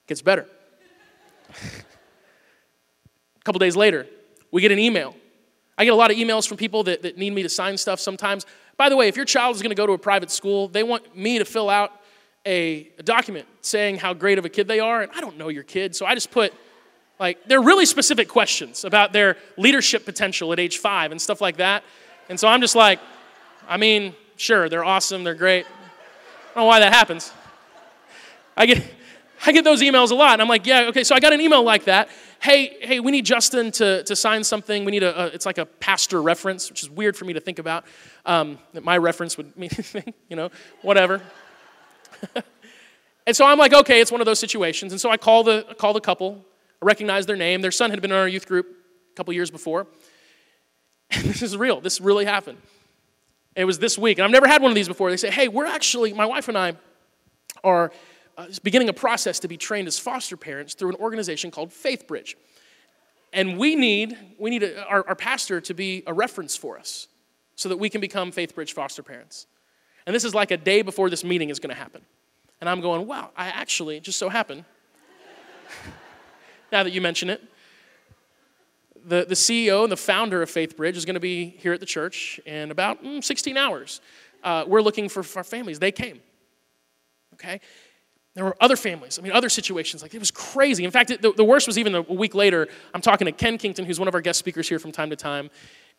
[0.06, 0.46] Gets better.
[1.48, 1.54] a
[3.44, 4.06] couple days later,
[4.50, 5.16] we get an email.
[5.78, 8.00] I get a lot of emails from people that, that need me to sign stuff
[8.00, 8.44] sometimes.
[8.82, 10.82] By the way, if your child is going to go to a private school, they
[10.82, 11.92] want me to fill out
[12.44, 15.02] a, a document saying how great of a kid they are.
[15.02, 16.52] And I don't know your kid, so I just put,
[17.20, 21.58] like, they're really specific questions about their leadership potential at age five and stuff like
[21.58, 21.84] that.
[22.28, 22.98] And so I'm just like,
[23.68, 25.64] I mean, sure, they're awesome, they're great.
[25.64, 27.32] I don't know why that happens.
[28.56, 28.82] I get,
[29.44, 31.40] I get those emails a lot, and I'm like, yeah, okay, so I got an
[31.40, 32.08] email like that.
[32.40, 34.84] Hey, hey, we need Justin to, to sign something.
[34.84, 37.40] We need a, a it's like a pastor reference, which is weird for me to
[37.40, 37.84] think about.
[38.24, 40.50] Um, my reference would mean anything, you know,
[40.82, 41.22] whatever.
[43.26, 44.92] and so I'm like, okay, it's one of those situations.
[44.92, 46.44] And so I call the, I call the couple,
[46.80, 47.62] I recognize their name.
[47.62, 48.66] Their son had been in our youth group
[49.12, 49.86] a couple years before.
[51.14, 51.82] And this is real.
[51.82, 52.56] This really happened.
[53.54, 54.16] It was this week.
[54.16, 55.10] And I've never had one of these before.
[55.10, 56.74] They say, hey, we're actually, my wife and I
[57.62, 57.92] are
[58.38, 62.34] uh, beginning a process to be trained as foster parents through an organization called FaithBridge.
[63.32, 67.08] and we need, we need a, our, our pastor to be a reference for us
[67.56, 69.46] so that we can become FaithBridge foster parents.
[70.06, 72.02] And this is like a day before this meeting is going to happen.
[72.60, 74.64] And I'm going, wow, I actually, just so happen,
[76.72, 77.42] now that you mention it,
[79.04, 81.86] the, the CEO and the founder of FaithBridge is going to be here at the
[81.86, 84.00] church in about mm, 16 hours.
[84.42, 85.78] Uh, we're looking for, for families.
[85.78, 86.20] They came.
[87.34, 87.60] Okay?
[88.34, 90.02] There were other families, I mean, other situations.
[90.02, 90.84] Like, it was crazy.
[90.84, 92.66] In fact, it, the, the worst was even a week later.
[92.94, 95.16] I'm talking to Ken Kington, who's one of our guest speakers here from time to
[95.16, 95.50] time,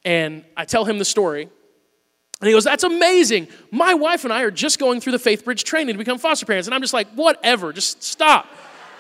[0.04, 1.44] and I tell him the story.
[1.44, 3.48] And he goes, That's amazing.
[3.72, 6.68] My wife and I are just going through the FaithBridge training to become foster parents.
[6.68, 8.48] And I'm just like, Whatever, just stop.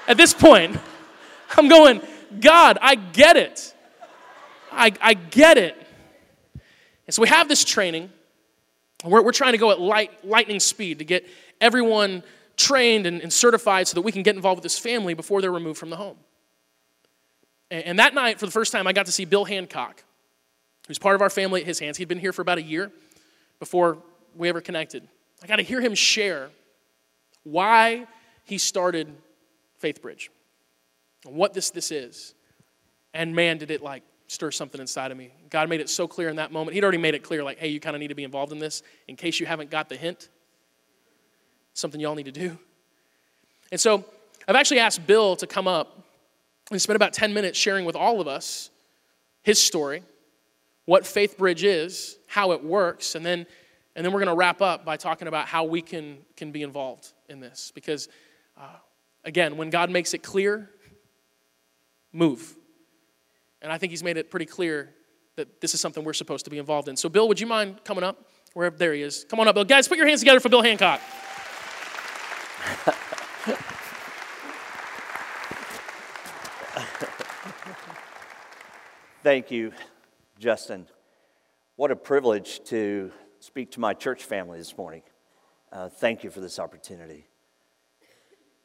[0.07, 0.77] At this point,
[1.57, 2.01] I'm going,
[2.39, 3.73] God, I get it.
[4.71, 5.75] I, I get it.
[7.05, 8.11] And so we have this training.
[9.03, 11.27] We're, we're trying to go at light, lightning speed to get
[11.59, 12.23] everyone
[12.57, 15.51] trained and, and, certified so that we can get involved with this family before they're
[15.51, 16.17] removed from the home.
[17.71, 20.03] And, and that night, for the first time, I got to see Bill Hancock,
[20.87, 21.97] who's part of our family at his hands.
[21.97, 22.91] He'd been here for about a year
[23.59, 23.97] before
[24.35, 25.07] we ever connected.
[25.41, 26.49] I got to hear him share
[27.43, 28.07] why
[28.45, 29.13] he started
[29.81, 30.29] FaithBridge
[31.25, 32.33] and what this, this is.
[33.13, 35.31] And man, did it like stir something inside of me.
[35.49, 36.73] God made it so clear in that moment.
[36.75, 38.59] He'd already made it clear, like, hey, you kind of need to be involved in
[38.59, 40.29] this in case you haven't got the hint.
[41.73, 42.57] Something y'all need to do.
[43.71, 44.05] And so
[44.47, 45.99] I've actually asked Bill to come up
[46.71, 48.69] and spend about 10 minutes sharing with all of us
[49.43, 50.03] his story,
[50.85, 53.45] what FaithBridge is, how it works, and then,
[53.95, 56.61] and then we're going to wrap up by talking about how we can, can be
[56.63, 57.71] involved in this.
[57.75, 58.07] Because,
[58.57, 58.77] uh,
[59.25, 60.69] again, when God makes it clear,
[62.13, 62.55] move.
[63.61, 64.93] And I think he's made it pretty clear
[65.35, 66.95] that this is something we're supposed to be involved in.
[66.95, 68.29] So, Bill, would you mind coming up?
[68.53, 69.25] Where there he is.
[69.27, 69.65] Come on up, Bill.
[69.65, 71.01] Guys, put your hands together for Bill Hancock.
[79.23, 79.73] Thank you,
[80.39, 80.87] Justin.
[81.75, 85.01] What a privilege to speak to my church family this morning.
[85.71, 87.27] Uh, thank you for this opportunity.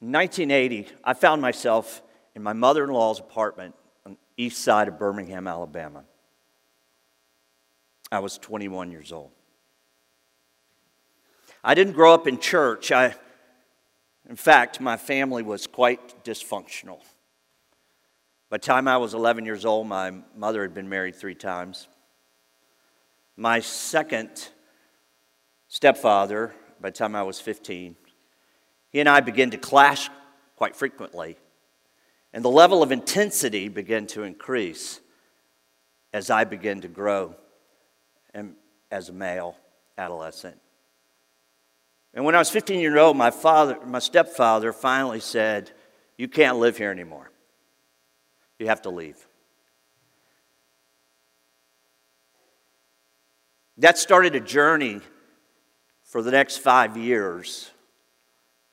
[0.01, 2.03] In 1980, I found myself
[2.35, 3.75] in my mother in law's apartment
[4.07, 6.05] on the east side of Birmingham, Alabama.
[8.13, 9.31] I was 21 years old.
[11.65, 12.93] I didn't grow up in church.
[12.93, 13.15] I,
[14.29, 17.01] in fact, my family was quite dysfunctional.
[18.51, 21.88] By the time I was 11 years old, my mother had been married three times.
[23.37, 24.49] My second
[25.69, 27.97] stepfather, by the time I was 15,
[28.91, 30.11] he and I began to clash
[30.57, 31.38] quite frequently.
[32.33, 35.01] And the level of intensity began to increase
[36.12, 37.35] as I began to grow
[38.35, 38.55] and
[38.91, 39.57] as a male
[39.97, 40.59] adolescent.
[42.14, 45.71] And when I was 15 years old, my father, my stepfather finally said,
[46.16, 47.31] You can't live here anymore.
[48.59, 49.25] You have to leave.
[53.77, 55.01] That started a journey
[56.03, 57.71] for the next five years,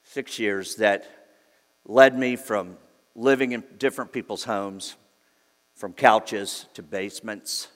[0.04, 1.06] six years, that
[1.86, 2.78] led me from
[3.14, 4.96] living in different people's homes,
[5.76, 7.68] from couches to basements,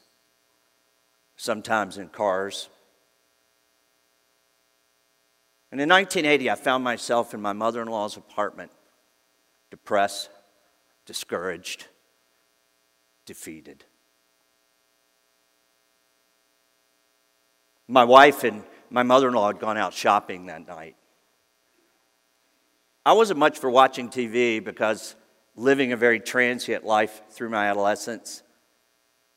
[1.36, 2.70] sometimes in cars.
[5.72, 8.72] And in 1980, I found myself in my mother in law's apartment,
[9.70, 10.30] depressed,
[11.06, 11.88] discouraged,
[13.26, 13.86] defeated.
[17.88, 20.96] My wife and my mother in law had gone out shopping that night.
[23.06, 25.16] I wasn't much for watching TV because
[25.56, 28.44] living a very transient life through my adolescence.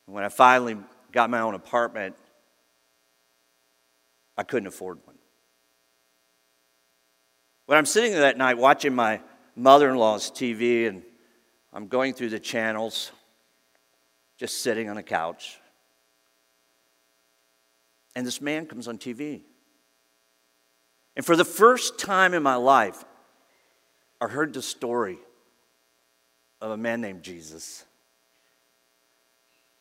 [0.06, 0.76] When I finally
[1.10, 2.16] got my own apartment,
[4.36, 5.11] I couldn't afford one.
[7.66, 9.20] When I'm sitting there that night watching my
[9.54, 11.02] mother in law's TV and
[11.72, 13.12] I'm going through the channels,
[14.36, 15.58] just sitting on a couch,
[18.14, 19.42] and this man comes on TV.
[21.16, 23.04] And for the first time in my life,
[24.20, 25.18] I heard the story
[26.60, 27.84] of a man named Jesus.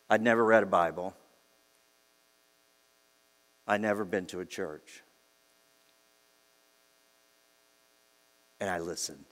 [0.09, 1.15] I'd never read a Bible.
[3.67, 5.03] I'd never been to a church.
[8.61, 9.25] And I listened.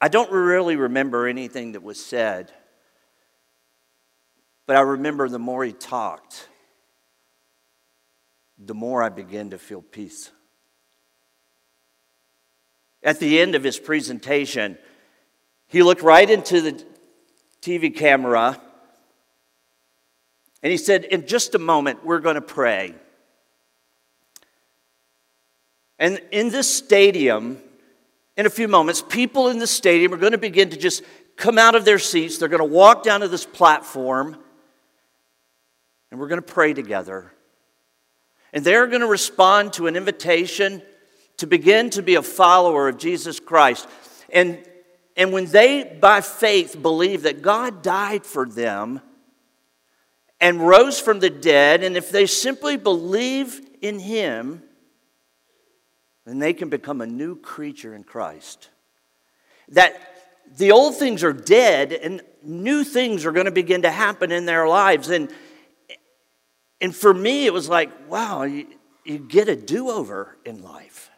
[0.00, 2.52] I don't really remember anything that was said,
[4.66, 6.48] but I remember the more he talked,
[8.58, 10.32] the more I began to feel peace.
[13.02, 14.78] At the end of his presentation,
[15.68, 16.84] he looked right into the
[17.62, 18.60] TV camera
[20.60, 22.94] and he said, In just a moment, we're going to pray.
[25.98, 27.58] And in this stadium,
[28.36, 31.02] in a few moments, people in the stadium are going to begin to just
[31.36, 32.38] come out of their seats.
[32.38, 34.36] They're going to walk down to this platform,
[36.10, 37.32] and we're going to pray together.
[38.52, 40.82] And they're going to respond to an invitation
[41.38, 43.88] to begin to be a follower of Jesus Christ.
[44.30, 44.58] And,
[45.16, 49.00] and when they, by faith, believe that God died for them
[50.40, 54.62] and rose from the dead, and if they simply believe in Him,
[56.28, 58.68] then they can become a new creature in Christ.
[59.70, 59.94] That
[60.56, 64.46] the old things are dead and new things are going to begin to happen in
[64.46, 65.08] their lives.
[65.08, 65.32] And,
[66.80, 68.66] and for me, it was like, wow, you,
[69.04, 71.10] you get a do over in life.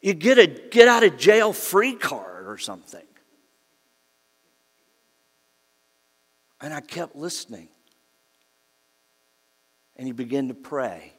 [0.00, 3.02] You get a get out of jail free card or something.
[6.60, 7.68] And I kept listening.
[9.96, 11.15] And he began to pray.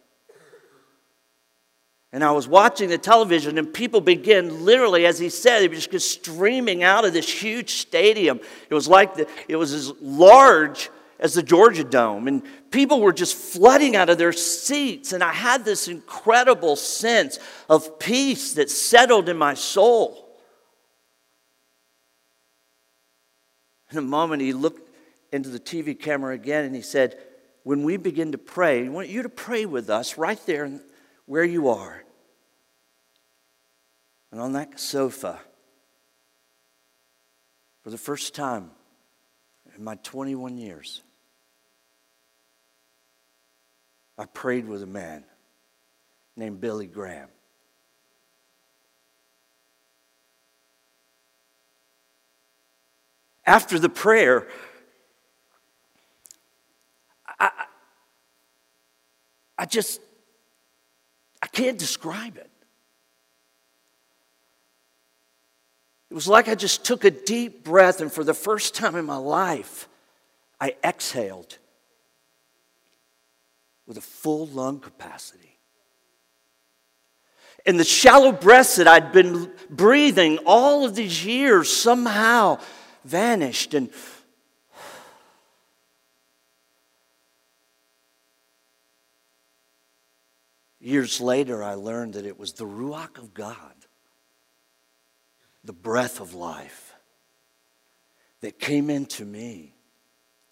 [2.18, 5.76] And I was watching the television, and people began literally, as he said, they were
[5.76, 8.40] just streaming out of this huge stadium.
[8.72, 10.90] It was like the, it was as large
[11.20, 12.42] as the Georgia Dome, and
[12.72, 15.14] people were just flooding out of their seats.
[15.14, 17.38] And I had this incredible sense
[17.70, 20.28] of peace that settled in my soul.
[23.92, 24.90] In a moment, he looked
[25.32, 27.16] into the TV camera again and he said,
[27.62, 30.82] When we begin to pray, I want you to pray with us right there
[31.28, 32.02] where you are.
[34.38, 35.40] And on that sofa,
[37.82, 38.70] for the first time
[39.76, 41.02] in my 21 years,
[44.16, 45.24] I prayed with a man
[46.36, 47.30] named Billy Graham.
[53.44, 54.48] After the prayer,
[57.40, 57.50] I,
[59.58, 60.00] I just,
[61.42, 62.52] I can't describe it.
[66.10, 69.06] It was like I just took a deep breath, and for the first time in
[69.06, 69.90] my life,
[70.60, 71.58] I exhaled
[73.86, 75.58] with a full lung capacity.
[77.66, 82.60] And the shallow breaths that I'd been breathing all of these years somehow
[83.04, 83.74] vanished.
[83.74, 83.90] And
[90.80, 93.74] years later, I learned that it was the Ruach of God,
[95.68, 96.96] the breath of life,
[98.40, 99.74] that came into me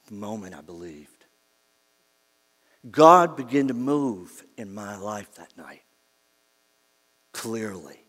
[0.08, 1.26] the moment I believed.
[2.92, 5.84] God began to move in my life that night.
[7.32, 8.00] Clearly,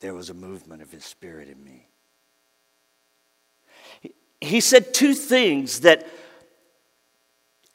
[0.00, 1.88] there was a movement of His Spirit in me.
[4.40, 6.06] He said two things that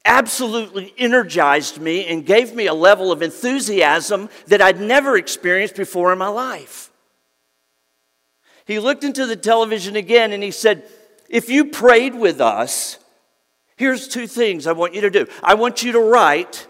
[0.06, 6.12] absolutely energized me and gave me a level of enthusiasm that I'd never experienced before
[6.12, 6.91] in my life.
[8.64, 10.84] He looked into the television again and he said,
[11.28, 12.98] If you prayed with us,
[13.82, 16.68] Here's two things I want you to do I want you to write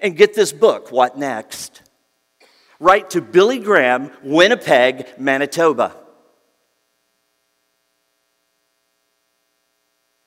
[0.00, 1.80] and get this book, What Next?
[2.78, 5.96] Write to Billy Graham, Winnipeg, Manitoba.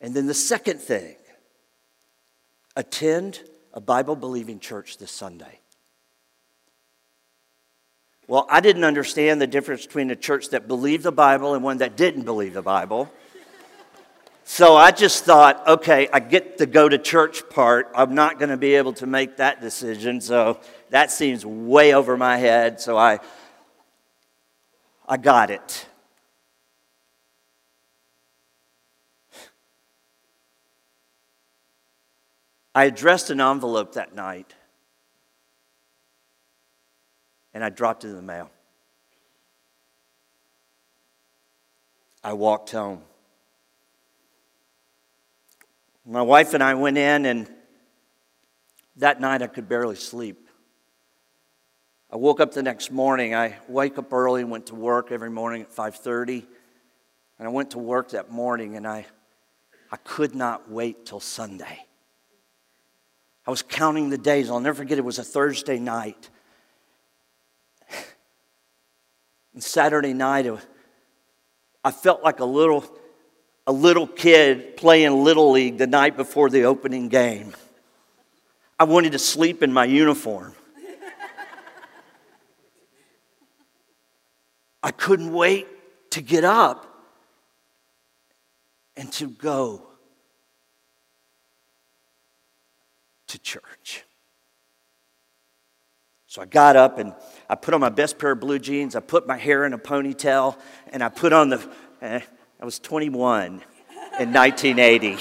[0.01, 1.15] And then the second thing
[2.75, 5.59] attend a Bible believing church this Sunday.
[8.27, 11.79] Well, I didn't understand the difference between a church that believed the Bible and one
[11.79, 13.11] that didn't believe the Bible.
[14.45, 17.91] So I just thought, okay, I get the go to church part.
[17.95, 20.21] I'm not going to be able to make that decision.
[20.21, 20.59] So
[20.89, 22.79] that seems way over my head.
[22.79, 23.19] So I,
[25.07, 25.87] I got it.
[32.75, 34.53] I addressed an envelope that night
[37.53, 38.49] and I dropped it in the mail.
[42.23, 43.01] I walked home.
[46.05, 47.49] My wife and I went in, and
[48.97, 50.47] that night I could barely sleep.
[52.11, 53.33] I woke up the next morning.
[53.33, 56.45] I wake up early and went to work every morning at 5:30.
[57.39, 59.07] And I went to work that morning and I
[59.93, 61.85] I could not wait till Sunday.
[63.45, 64.49] I was counting the days.
[64.49, 66.31] I'll never forget it was a Thursday night.
[69.53, 70.47] And Saturday night
[71.83, 72.85] I felt like a little
[73.65, 77.55] a little kid playing Little League the night before the opening game.
[78.77, 80.53] I wanted to sleep in my uniform.
[84.81, 85.65] I couldn't wait
[86.11, 86.85] to get up
[88.97, 89.87] and to go
[93.27, 94.03] to church.
[96.27, 97.13] So I got up and
[97.49, 98.95] I put on my best pair of blue jeans.
[98.95, 100.57] I put my hair in a ponytail
[100.91, 101.69] and I put on the,
[102.01, 102.21] eh,
[102.59, 103.61] I was 21
[104.19, 105.17] in 1980.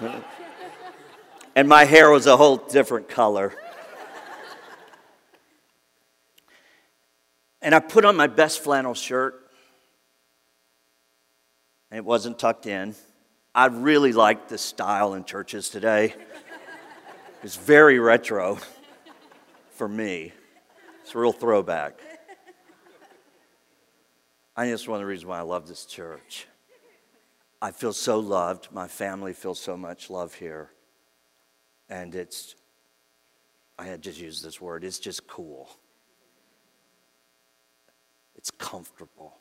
[1.56, 3.54] and my hair was a whole different color.
[7.62, 9.38] And I put on my best flannel shirt.
[11.90, 12.94] And it wasn't tucked in.
[13.54, 16.14] I really like the style in churches today.
[17.42, 18.58] It's very retro
[19.72, 20.32] for me.
[21.02, 22.00] It's a real throwback.
[24.56, 26.46] I think that's one of the reasons why I love this church.
[27.60, 28.68] I feel so loved.
[28.72, 30.70] My family feels so much love here.
[31.88, 32.54] And it's,
[33.78, 35.68] I had just used this word, it's just cool.
[38.34, 39.38] It's comfortable.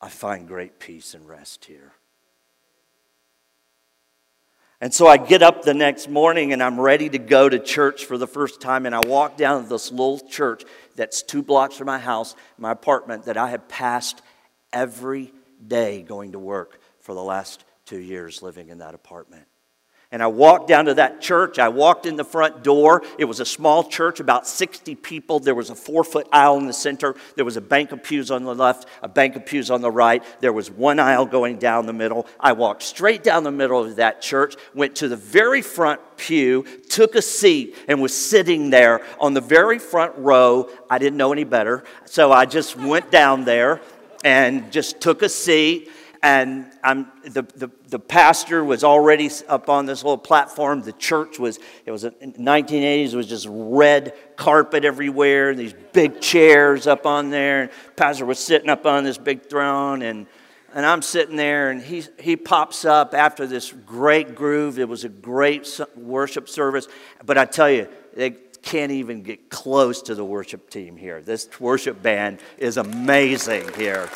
[0.00, 1.92] I find great peace and rest here.
[4.82, 8.04] And so I get up the next morning and I'm ready to go to church
[8.04, 8.84] for the first time.
[8.84, 10.64] And I walk down to this little church
[10.96, 14.22] that's two blocks from my house, my apartment, that I have passed
[14.72, 15.32] every
[15.64, 19.46] day going to work for the last two years living in that apartment.
[20.12, 21.58] And I walked down to that church.
[21.58, 23.02] I walked in the front door.
[23.18, 25.40] It was a small church, about 60 people.
[25.40, 27.16] There was a four foot aisle in the center.
[27.34, 29.90] There was a bank of pews on the left, a bank of pews on the
[29.90, 30.22] right.
[30.40, 32.26] There was one aisle going down the middle.
[32.38, 36.66] I walked straight down the middle of that church, went to the very front pew,
[36.90, 40.68] took a seat, and was sitting there on the very front row.
[40.90, 41.84] I didn't know any better.
[42.04, 43.80] So I just went down there
[44.24, 45.90] and just took a seat
[46.22, 50.80] and I'm, the, the, the pastor was already up on this little platform.
[50.82, 56.20] The church was, it was in 1980s, it was just red carpet everywhere, these big
[56.20, 57.62] chairs up on there.
[57.62, 60.28] And pastor was sitting up on this big throne, and,
[60.72, 64.78] and I'm sitting there, and he, he pops up after this great groove.
[64.78, 66.86] It was a great worship service.
[67.26, 68.30] But I tell you, they
[68.62, 71.20] can't even get close to the worship team here.
[71.20, 74.08] This worship band is amazing here.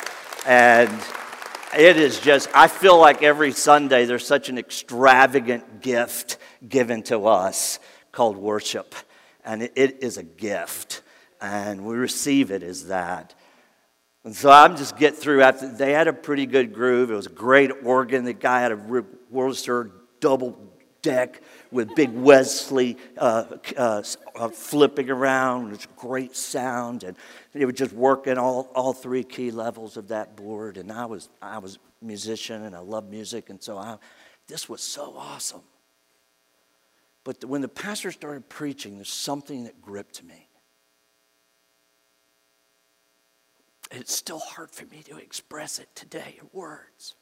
[0.45, 0.89] And
[1.75, 6.37] it is just, I feel like every Sunday there's such an extravagant gift
[6.67, 7.79] given to us
[8.11, 8.95] called worship.
[9.43, 11.01] And it is a gift.
[11.41, 13.33] And we receive it as that.
[14.23, 17.11] And so I'm just get through after they had a pretty good groove.
[17.11, 18.25] It was a great organ.
[18.25, 19.03] The guy had a
[19.33, 20.51] Wurlitzer double
[21.07, 21.41] deck
[21.71, 23.45] with big Leslie uh,
[23.77, 24.03] uh,
[24.35, 25.73] uh, flipping around.
[25.73, 27.15] It's great sound, and
[27.53, 30.75] they were just working all, all three key levels of that board.
[30.75, 33.97] And I was I was a musician, and I love music, and so I,
[34.47, 35.61] this was so awesome.
[37.23, 40.49] But when the pastor started preaching, there's something that gripped me.
[43.91, 47.15] It's still hard for me to express it today in words.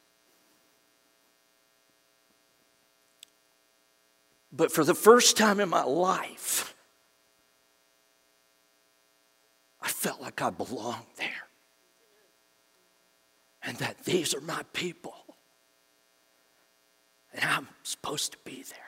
[4.56, 6.74] But for the first time in my life,
[9.82, 11.48] I felt like I belonged there.
[13.64, 15.16] And that these are my people.
[17.34, 18.80] And I'm supposed to be there.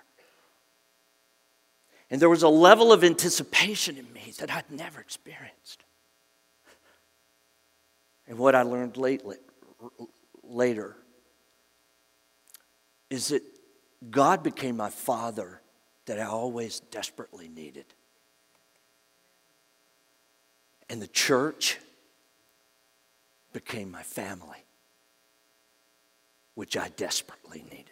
[2.10, 5.84] And there was a level of anticipation in me that I'd never experienced.
[8.26, 9.38] And what I learned lately,
[10.44, 10.96] later
[13.10, 13.42] is that
[14.10, 15.62] God became my father
[16.06, 17.86] that I always desperately needed.
[20.90, 21.80] And the church
[23.52, 24.64] became my family,
[26.56, 27.92] which I desperately needed.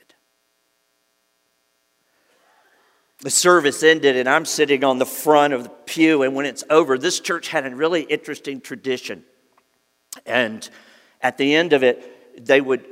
[3.19, 6.21] The service ended, and I'm sitting on the front of the pew.
[6.21, 9.23] And when it's over, this church had a really interesting tradition.
[10.25, 10.69] And
[11.21, 12.85] at the end of it, they would,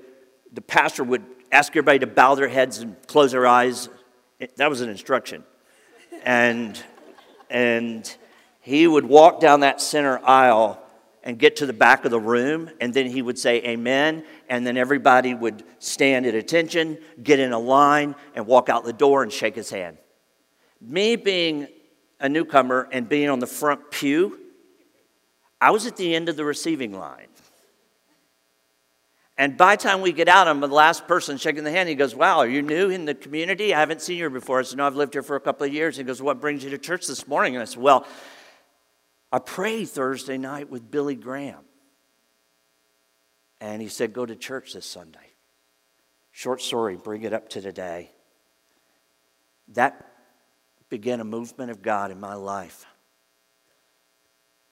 [0.51, 1.23] the pastor would
[1.53, 3.87] ask everybody to bow their heads and close their eyes.
[4.57, 5.43] That was an instruction.
[6.23, 6.81] And,
[7.49, 8.13] and
[8.59, 10.81] he would walk down that center aisle
[11.23, 14.67] and get to the back of the room, and then he would say amen, and
[14.67, 19.23] then everybody would stand at attention, get in a line, and walk out the door
[19.23, 19.97] and shake his hand.
[20.81, 21.67] Me being
[22.19, 24.39] a newcomer and being on the front pew,
[25.61, 27.27] I was at the end of the receiving line.
[29.37, 31.89] And by the time we get out, I'm the last person shaking the hand.
[31.89, 33.73] He goes, Wow, are you new in the community?
[33.73, 34.59] I haven't seen you before.
[34.59, 35.97] I said, No, I've lived here for a couple of years.
[35.97, 37.55] He goes, What brings you to church this morning?
[37.55, 38.05] And I said, Well,
[39.31, 41.65] I prayed Thursday night with Billy Graham.
[43.59, 45.19] And he said, Go to church this Sunday.
[46.31, 48.11] Short story, bring it up to today.
[49.69, 50.11] That
[50.89, 52.85] began a movement of God in my life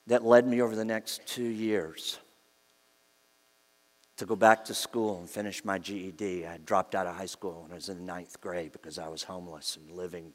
[0.06, 2.18] that led me over the next two years
[4.22, 6.46] to go back to school and finish my GED.
[6.46, 9.24] I dropped out of high school when I was in ninth grade because I was
[9.24, 10.32] homeless and living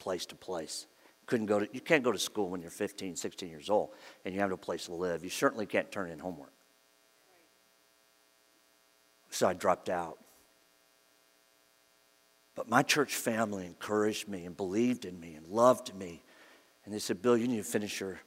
[0.00, 0.88] place to place.
[1.26, 3.90] couldn't go to, you can't go to school when you're 15, 16 years old
[4.24, 5.22] and you have no place to live.
[5.22, 6.52] You certainly can't turn in homework.
[9.30, 10.18] So I dropped out.
[12.56, 16.24] But my church family encouraged me and believed in me and loved me.
[16.84, 18.18] And they said, Bill, you need to finish your,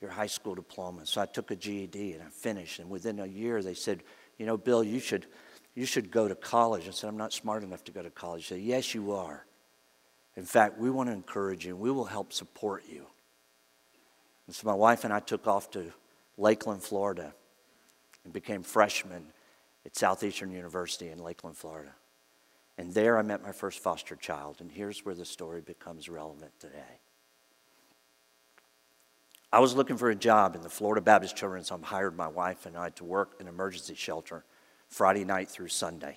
[0.00, 1.06] your high school diploma.
[1.06, 2.78] So I took a GED and I finished.
[2.78, 4.02] And within a year, they said,
[4.38, 5.26] You know, Bill, you should,
[5.74, 6.86] you should go to college.
[6.88, 8.48] I said, I'm not smart enough to go to college.
[8.48, 9.46] They said, Yes, you are.
[10.36, 13.06] In fact, we want to encourage you and we will help support you.
[14.46, 15.92] And so my wife and I took off to
[16.36, 17.32] Lakeland, Florida,
[18.24, 19.26] and became freshmen
[19.84, 21.92] at Southeastern University in Lakeland, Florida.
[22.78, 26.52] And there I met my first foster child, and here's where the story becomes relevant
[26.60, 27.00] today.
[29.52, 32.66] I was looking for a job in the Florida Baptist Children's Home, hired my wife
[32.66, 34.44] and I to work in emergency shelter
[34.88, 36.16] Friday night through Sunday.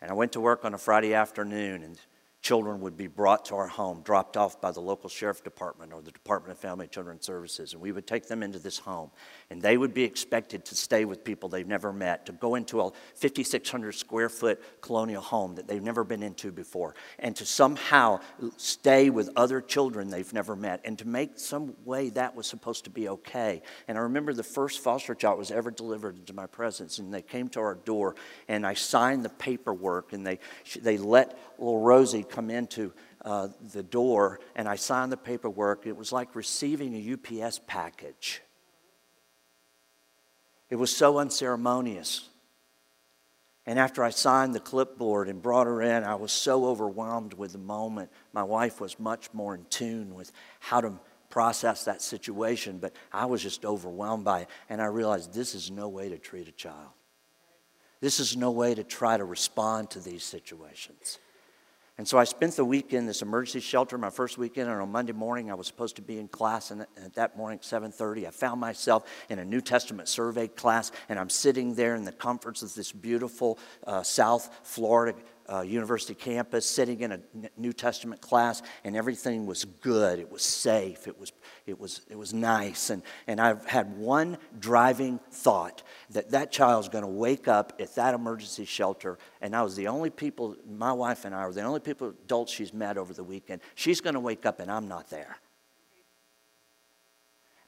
[0.00, 1.98] And I went to work on a Friday afternoon, and
[2.44, 6.02] children would be brought to our home, dropped off by the local sheriff department or
[6.02, 9.10] the Department of Family and Children Services, and we would take them into this home.
[9.48, 12.82] And they would be expected to stay with people they've never met, to go into
[12.82, 18.20] a 5,600 square foot colonial home that they've never been into before, and to somehow
[18.58, 22.84] stay with other children they've never met, and to make some way that was supposed
[22.84, 23.62] to be okay.
[23.88, 27.22] And I remember the first foster child was ever delivered into my presence, and they
[27.22, 28.16] came to our door,
[28.48, 30.40] and I signed the paperwork, and they,
[30.82, 32.92] they let little Rosie come into
[33.24, 35.86] uh, the door and I signed the paperwork.
[35.86, 38.42] It was like receiving a UPS package.
[40.68, 42.28] It was so unceremonious.
[43.66, 47.52] And after I signed the clipboard and brought her in, I was so overwhelmed with
[47.52, 48.10] the moment.
[48.32, 50.98] My wife was much more in tune with how to
[51.30, 54.48] process that situation, but I was just overwhelmed by it.
[54.68, 56.90] And I realized this is no way to treat a child.
[58.00, 61.18] This is no way to try to respond to these situations.
[61.96, 64.90] And so I spent the weekend in this emergency shelter, my first weekend, and on
[64.90, 68.30] Monday morning I was supposed to be in class, and at that morning, 7.30, I
[68.30, 72.62] found myself in a New Testament survey class, and I'm sitting there in the comforts
[72.62, 75.16] of this beautiful uh, South Florida
[75.52, 77.20] uh, university campus, sitting in a
[77.56, 80.18] New Testament class, and everything was good.
[80.18, 81.06] It was safe.
[81.06, 81.32] It was,
[81.66, 82.90] it was, it was nice.
[82.90, 87.94] And, and I've had one driving thought that that child's going to wake up at
[87.94, 91.62] that emergency shelter, and I was the only people, my wife and I were the
[91.62, 93.60] only people, adults she's met over the weekend.
[93.74, 95.36] She's going to wake up, and I'm not there.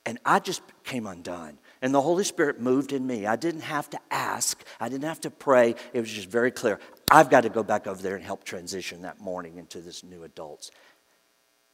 [0.07, 1.59] And I just came undone.
[1.83, 3.27] And the Holy Spirit moved in me.
[3.27, 5.74] I didn't have to ask, I didn't have to pray.
[5.93, 6.79] It was just very clear.
[7.11, 10.25] I've got to go back over there and help transition that morning into this new
[10.25, 10.71] adults.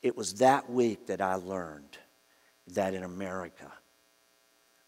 [0.02, 1.96] It was that week that I learned
[2.68, 3.72] that in America,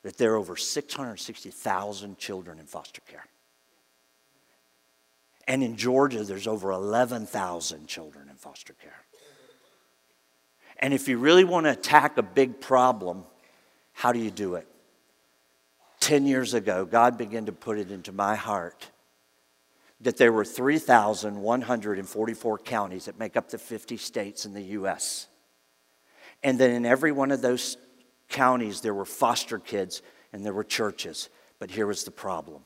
[0.03, 3.25] that there are over 660,000 children in foster care.
[5.47, 9.05] And in Georgia, there's over 11,000 children in foster care.
[10.79, 13.25] And if you really want to attack a big problem,
[13.93, 14.67] how do you do it?
[16.01, 18.91] 10 years ago, God began to put it into my heart
[20.01, 25.29] that there were 3,144 counties that make up the 50 states in the U.S.
[26.43, 27.77] And that in every one of those
[28.29, 31.29] counties, there were foster kids and there were churches.
[31.59, 32.63] But here was the problem.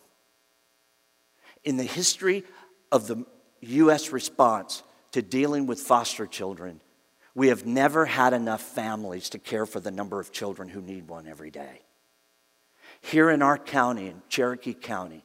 [1.64, 2.45] In the history
[2.91, 3.24] of the
[3.61, 4.11] U.S.
[4.11, 6.81] response to dealing with foster children,
[7.35, 11.09] we have never had enough families to care for the number of children who need
[11.09, 11.83] one every day.
[13.01, 15.24] Here in our county, in Cherokee County,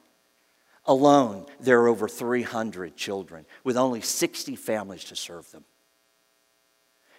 [0.86, 5.64] alone, there are over 300 children with only 60 families to serve them.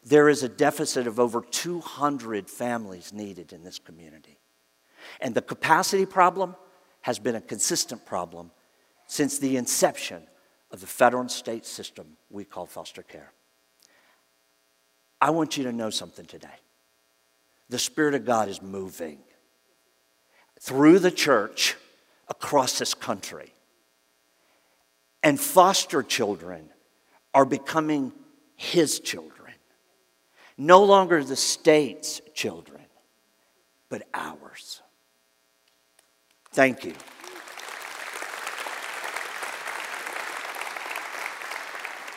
[0.04, 4.38] There is a deficit of over 200 families needed in this community.
[5.20, 6.56] And the capacity problem
[7.02, 8.52] has been a consistent problem
[9.08, 10.24] since the inception
[10.72, 13.32] of the federal and state system we call foster care.
[15.20, 16.48] I want you to know something today.
[17.70, 19.20] The Spirit of God is moving
[20.60, 21.76] through the church
[22.28, 23.54] across this country.
[25.26, 26.70] And foster children
[27.34, 28.14] are becoming
[28.56, 29.54] His children.
[30.56, 32.82] No longer the state's children,
[33.90, 34.82] but ours.
[36.52, 36.94] Thank you.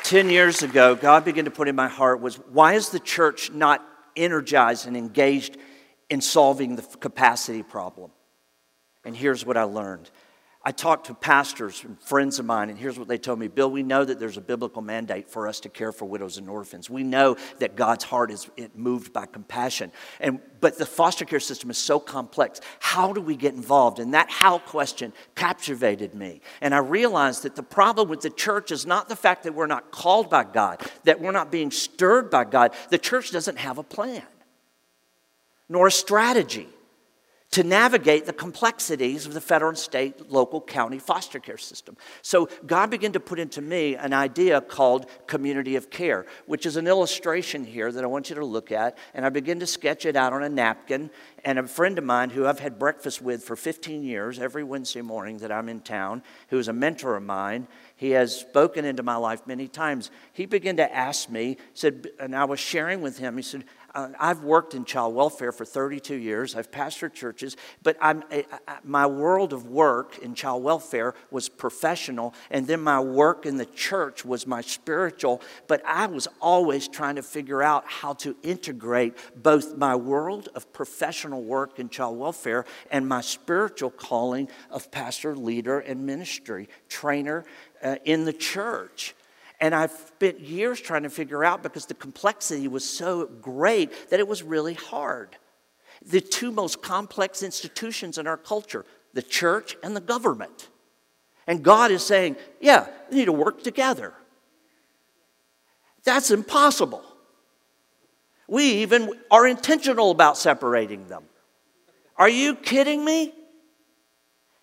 [0.04, 3.50] 10 years ago, God began to put in my heart was why is the church
[3.50, 3.82] not
[4.16, 5.56] energized and engaged
[6.11, 8.11] in solving the capacity problem?
[9.04, 10.11] And here's what I learned
[10.69, 13.71] I talked to pastors and friends of mine, and here's what they told me Bill,
[13.71, 16.91] we know that there's a biblical mandate for us to care for widows and orphans.
[16.91, 19.93] We know that God's heart is moved by compassion.
[20.21, 22.61] And, but the foster care system is so complex.
[22.81, 23.99] How do we get involved?
[23.99, 26.43] And that how question captivated me.
[26.61, 29.66] And I realized that the problem with the church is not the fact that we're
[29.66, 32.75] not called by God, that we're not being stirred by God.
[32.91, 34.23] The church doesn't have a plan
[35.66, 36.69] nor a strategy
[37.51, 41.96] to navigate the complexities of the federal and state, local, county foster care system.
[42.20, 46.76] So God began to put into me an idea called community of care, which is
[46.76, 48.99] an illustration here that I want you to look at.
[49.14, 51.11] And I begin to sketch it out on a napkin.
[51.44, 55.03] And a friend of mine who I've had breakfast with for 15 years, every Wednesday
[55.03, 59.03] morning that I'm in town, who is a mentor of mine, he has spoken into
[59.03, 60.11] my life many times.
[60.32, 63.64] He began to ask me, said, and I was sharing with him, he said,
[63.95, 66.55] uh, I've worked in child welfare for 32 years.
[66.55, 68.16] I've pastored churches, but I,
[68.66, 73.57] I, my world of work in child welfare was professional, and then my work in
[73.57, 75.41] the church was my spiritual.
[75.66, 80.72] But I was always trying to figure out how to integrate both my world of
[80.72, 87.45] professional work in child welfare and my spiritual calling of pastor, leader, and ministry trainer
[87.82, 89.14] uh, in the church.
[89.61, 94.20] And I've spent years trying to figure out because the complexity was so great that
[94.20, 95.36] it was really hard.
[96.06, 98.84] The two most complex institutions in our culture,
[99.14, 100.68] the church and the government.
[101.46, 104.14] And God is saying, yeah, they need to work together.
[106.04, 107.02] That's impossible.
[108.46, 111.24] We even are intentional about separating them.
[112.16, 113.34] Are you kidding me?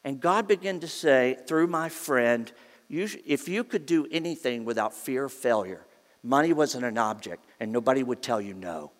[0.03, 2.51] And God began to say, through my friend,
[2.87, 5.85] you, if you could do anything without fear of failure,
[6.23, 8.91] money wasn't an object and nobody would tell you no,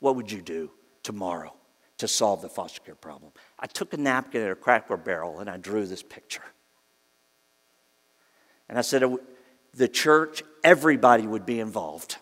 [0.00, 0.70] what would you do
[1.02, 1.54] tomorrow
[1.98, 3.32] to solve the foster care problem?
[3.58, 6.44] I took a napkin and a cracker barrel and I drew this picture.
[8.68, 9.20] And I said, oh,
[9.74, 12.16] the church, everybody would be involved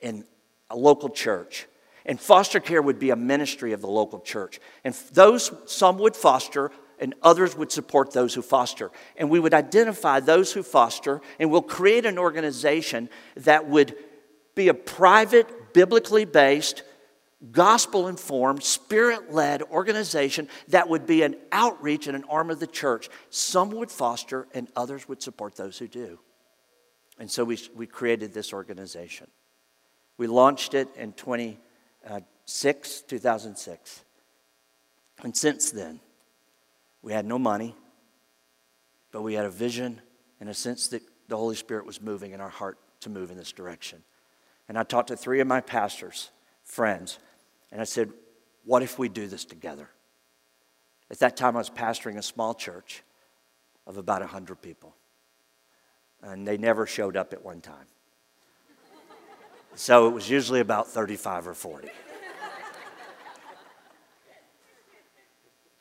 [0.00, 0.24] in
[0.70, 1.66] a local church.
[2.04, 4.60] And foster care would be a ministry of the local church.
[4.84, 8.90] And those, some would foster, and others would support those who foster.
[9.16, 13.96] And we would identify those who foster, and we'll create an organization that would
[14.54, 16.82] be a private, biblically based,
[17.52, 22.66] gospel informed, spirit led organization that would be an outreach and an arm of the
[22.66, 23.08] church.
[23.30, 26.18] Some would foster, and others would support those who do.
[27.18, 29.28] And so we, we created this organization.
[30.18, 31.58] We launched it in 26,
[32.08, 34.04] uh, 2006.
[35.22, 36.00] And since then,
[37.06, 37.72] we had no money,
[39.12, 40.00] but we had a vision
[40.40, 43.36] and a sense that the Holy Spirit was moving in our heart to move in
[43.36, 44.02] this direction.
[44.68, 46.32] And I talked to three of my pastors,
[46.64, 47.20] friends,
[47.70, 48.10] and I said,
[48.64, 49.88] What if we do this together?
[51.08, 53.04] At that time, I was pastoring a small church
[53.86, 54.96] of about 100 people,
[56.24, 57.86] and they never showed up at one time.
[59.76, 61.88] So it was usually about 35 or 40.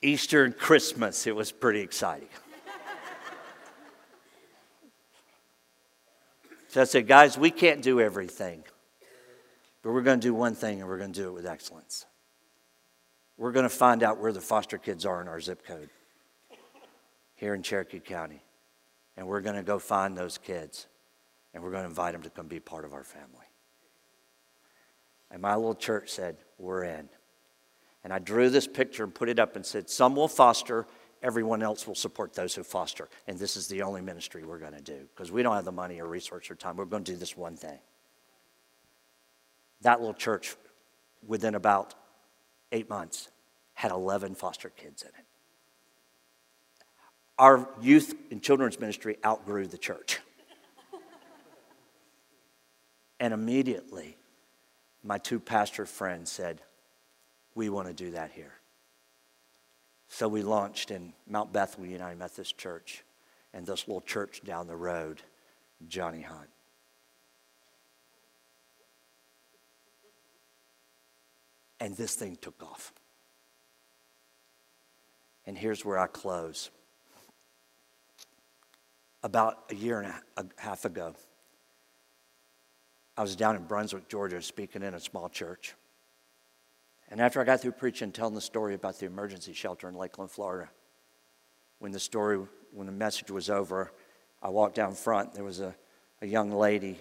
[0.01, 2.27] Easter and Christmas, it was pretty exciting.
[6.67, 8.63] so I said, guys, we can't do everything,
[9.81, 12.05] but we're going to do one thing and we're going to do it with excellence.
[13.37, 15.89] We're going to find out where the foster kids are in our zip code
[17.35, 18.41] here in Cherokee County.
[19.17, 20.87] And we're going to go find those kids
[21.53, 23.45] and we're going to invite them to come be part of our family.
[25.31, 27.09] And my little church said, We're in.
[28.05, 30.85] And I drew this picture and put it up and said, Some will foster,
[31.23, 33.09] everyone else will support those who foster.
[33.25, 35.71] And this is the only ministry we're going to do because we don't have the
[35.71, 36.77] money or resource or time.
[36.77, 37.79] We're going to do this one thing.
[39.81, 40.55] That little church,
[41.25, 41.95] within about
[42.71, 43.29] eight months,
[43.73, 45.25] had 11 foster kids in it.
[47.39, 50.19] Our youth and children's ministry outgrew the church.
[53.19, 54.15] and immediately,
[55.03, 56.61] my two pastor friends said,
[57.55, 58.53] we want to do that here.
[60.09, 63.03] So we launched in Mount Bethel United Methodist Church
[63.53, 65.21] and this little church down the road,
[65.87, 66.49] Johnny Hunt.
[71.79, 72.93] And this thing took off.
[75.45, 76.69] And here's where I close.
[79.23, 81.15] About a year and a half ago,
[83.17, 85.75] I was down in Brunswick, Georgia, speaking in a small church.
[87.15, 90.31] And after I got through preaching, telling the story about the emergency shelter in Lakeland,
[90.31, 90.69] Florida,
[91.79, 93.93] when the story, when the message was over,
[94.43, 95.33] I walked down front.
[95.33, 95.73] There was a,
[96.21, 96.99] a young lady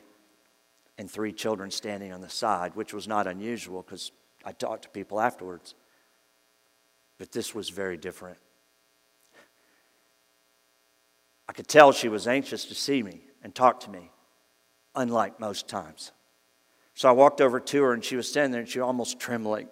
[0.99, 4.12] and three children standing on the side, which was not unusual because
[4.45, 5.75] I talked to people afterwards.
[7.19, 8.39] But this was very different.
[11.49, 14.12] I could tell she was anxious to see me and talk to me,
[14.95, 16.12] unlike most times.
[16.95, 19.19] So I walked over to her and she was standing there and she was almost
[19.19, 19.67] trembling.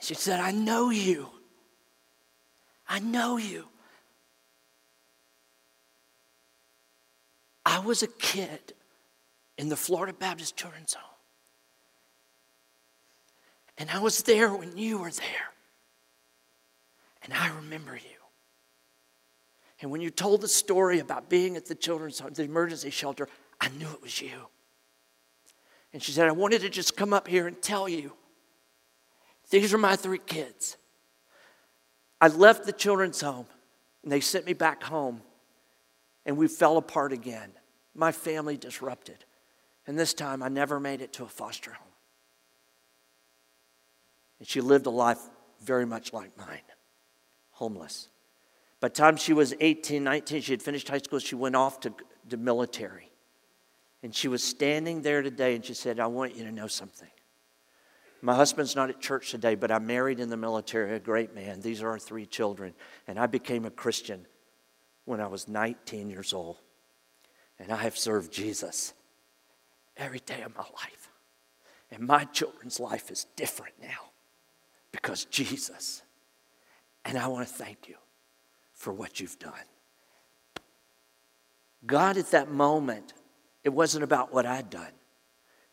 [0.00, 1.28] She said, I know you.
[2.88, 3.66] I know you.
[7.64, 8.74] I was a kid
[9.58, 11.10] in the Florida Baptist Children's Home.
[13.78, 15.52] And I was there when you were there.
[17.22, 18.00] And I remember you.
[19.80, 23.28] And when you told the story about being at the children's home, the emergency shelter,
[23.60, 24.46] I knew it was you.
[25.96, 28.12] And she said, I wanted to just come up here and tell you
[29.48, 30.76] these are my three kids.
[32.20, 33.46] I left the children's home
[34.02, 35.22] and they sent me back home
[36.26, 37.50] and we fell apart again.
[37.94, 39.24] My family disrupted.
[39.86, 41.88] And this time I never made it to a foster home.
[44.38, 45.22] And she lived a life
[45.62, 46.60] very much like mine,
[47.52, 48.10] homeless.
[48.80, 51.80] By the time she was 18, 19, she had finished high school, she went off
[51.80, 51.94] to
[52.28, 53.12] the military.
[54.06, 57.10] And she was standing there today and she said, I want you to know something.
[58.22, 61.60] My husband's not at church today, but I'm married in the military, a great man.
[61.60, 62.72] These are our three children.
[63.08, 64.24] And I became a Christian
[65.06, 66.58] when I was 19 years old.
[67.58, 68.94] And I have served Jesus
[69.96, 71.10] every day of my life.
[71.90, 74.12] And my children's life is different now
[74.92, 76.04] because Jesus.
[77.04, 77.96] And I want to thank you
[78.72, 79.52] for what you've done.
[81.84, 83.12] God, at that moment,
[83.66, 84.92] it wasn't about what I'd done.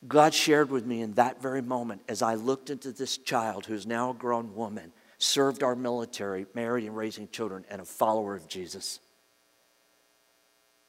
[0.08, 3.86] God shared with me in that very moment as I looked into this child who's
[3.86, 8.48] now a grown woman, served our military, married and raising children, and a follower of
[8.48, 9.00] Jesus.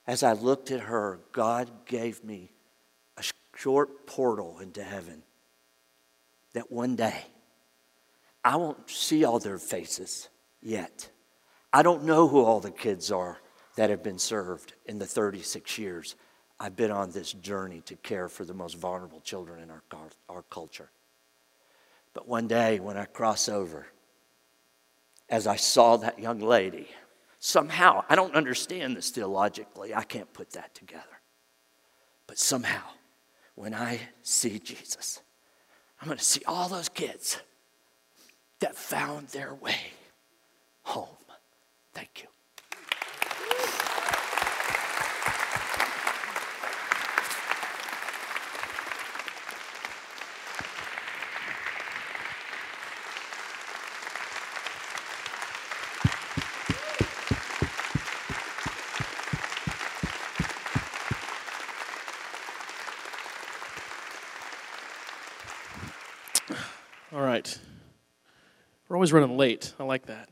[0.07, 2.53] As I looked at her, God gave me
[3.19, 3.23] a
[3.55, 5.25] short portal into heaven
[6.55, 7.27] that one day
[8.43, 10.31] I won't see all their faces
[10.63, 11.11] yet.
[11.71, 13.37] I don't know who all the kids are
[13.77, 16.17] that have been served in the 36 years
[16.61, 19.83] I've been on this journey to care for the most vulnerable children in our,
[20.29, 20.91] our culture.
[22.13, 23.87] But one day when I cross over,
[25.29, 26.89] as I saw that young lady,
[27.41, 31.03] somehow, I don't understand this theologically, I can't put that together.
[32.27, 32.83] But somehow,
[33.57, 35.23] when I see Jesus,
[36.01, 37.39] I'm going to see all those kids
[38.61, 39.77] that found their way
[40.83, 41.09] home.
[41.93, 42.29] Thank you.
[67.15, 67.59] All right.
[68.89, 69.75] We're always running late.
[69.79, 70.31] I like that.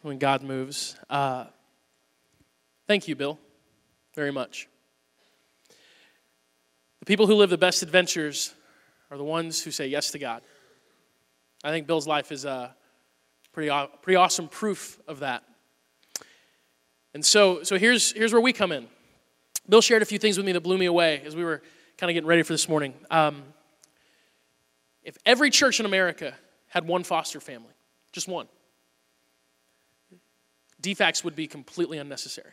[0.00, 0.96] When God moves.
[1.10, 1.44] Uh,
[2.86, 3.38] thank you, Bill,
[4.14, 4.66] very much.
[7.00, 8.54] The people who live the best adventures
[9.10, 10.40] are the ones who say yes to God.
[11.62, 12.74] I think Bill's life is a
[13.52, 15.42] pretty, pretty awesome proof of that.
[17.12, 18.88] And so, so here's, here's where we come in.
[19.68, 21.60] Bill shared a few things with me that blew me away as we were
[21.98, 22.94] kind of getting ready for this morning.
[23.10, 23.42] Um,
[25.02, 26.32] if every church in America
[26.70, 27.74] had one foster family,
[28.12, 28.48] just one,
[30.80, 32.52] DFACS would be completely unnecessary.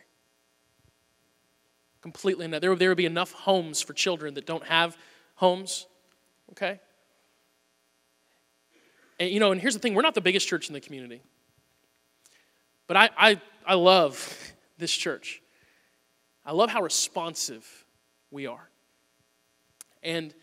[2.02, 2.60] Completely unnecessary.
[2.60, 4.96] There would, there would be enough homes for children that don't have
[5.36, 5.86] homes,
[6.50, 6.80] okay?
[9.18, 11.22] And you know, and here's the thing we're not the biggest church in the community.
[12.86, 14.36] But I, I, I love
[14.78, 15.42] this church.
[16.44, 17.66] I love how responsive
[18.30, 18.68] we are.
[20.02, 20.34] And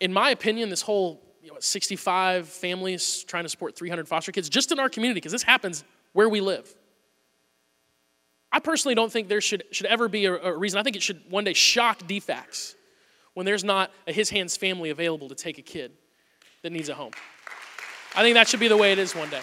[0.00, 4.48] in my opinion, this whole you know, 65 families trying to support 300 foster kids,
[4.48, 5.84] just in our community, because this happens
[6.14, 6.74] where we live.
[8.50, 10.78] I personally don't think there should, should ever be a, a reason.
[10.78, 12.76] I think it should one day shock DFACS
[13.34, 15.92] when there's not a his hands family available to take a kid
[16.62, 17.12] that needs a home.
[18.16, 19.42] I think that should be the way it is one day.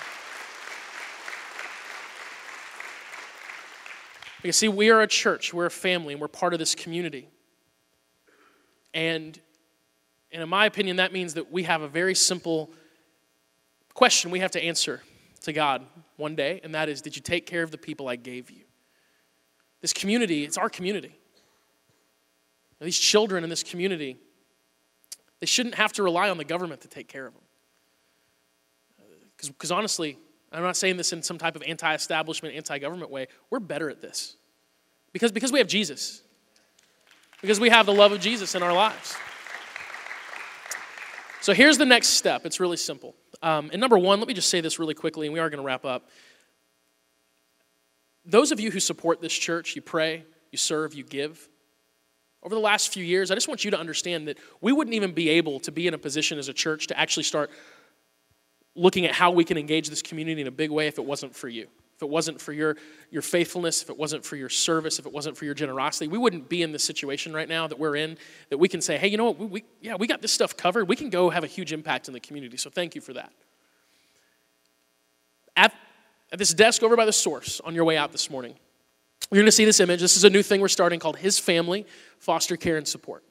[4.42, 7.28] Because, see, we are a church, we're a family, and we're part of this community.
[8.92, 9.40] And
[10.32, 12.72] and in my opinion, that means that we have a very simple
[13.94, 15.02] question we have to answer
[15.42, 15.86] to God
[16.18, 18.64] one day, and that is Did you take care of the people I gave you?
[19.82, 21.16] This community, it's our community.
[22.80, 24.18] These children in this community,
[25.40, 27.44] they shouldn't have to rely on the government to take care of them.
[29.00, 29.04] Uh,
[29.36, 30.18] because honestly,
[30.52, 33.28] I'm not saying this in some type of anti establishment, anti government way.
[33.50, 34.36] We're better at this.
[35.14, 36.22] Because, because we have Jesus.
[37.42, 39.16] Because we have the love of Jesus in our lives.
[41.42, 42.46] So here's the next step.
[42.46, 43.16] It's really simple.
[43.42, 45.60] Um, and number one, let me just say this really quickly, and we are going
[45.60, 46.08] to wrap up.
[48.24, 51.50] those of you who support this church, you pray, you serve, you give.
[52.44, 55.14] Over the last few years, I just want you to understand that we wouldn't even
[55.14, 57.50] be able to be in a position as a church to actually start
[58.76, 61.36] looking at how we can engage this community in a big way if it wasn't
[61.36, 61.68] for you.
[62.02, 62.78] If it wasn't for your,
[63.12, 66.18] your faithfulness, if it wasn't for your service, if it wasn't for your generosity, we
[66.18, 68.18] wouldn't be in the situation right now that we're in,
[68.50, 70.58] that we can say, hey, you know what, we, we, yeah, we got this stuff
[70.58, 70.88] covered.
[70.88, 72.58] We can go have a huge impact in the community.
[72.58, 73.32] So thank you for that.
[75.56, 75.76] At,
[76.32, 78.56] at this desk over by the source on your way out this morning,
[79.30, 80.00] you're going to see this image.
[80.00, 81.86] This is a new thing we're starting called His Family
[82.18, 83.24] Foster Care and Support.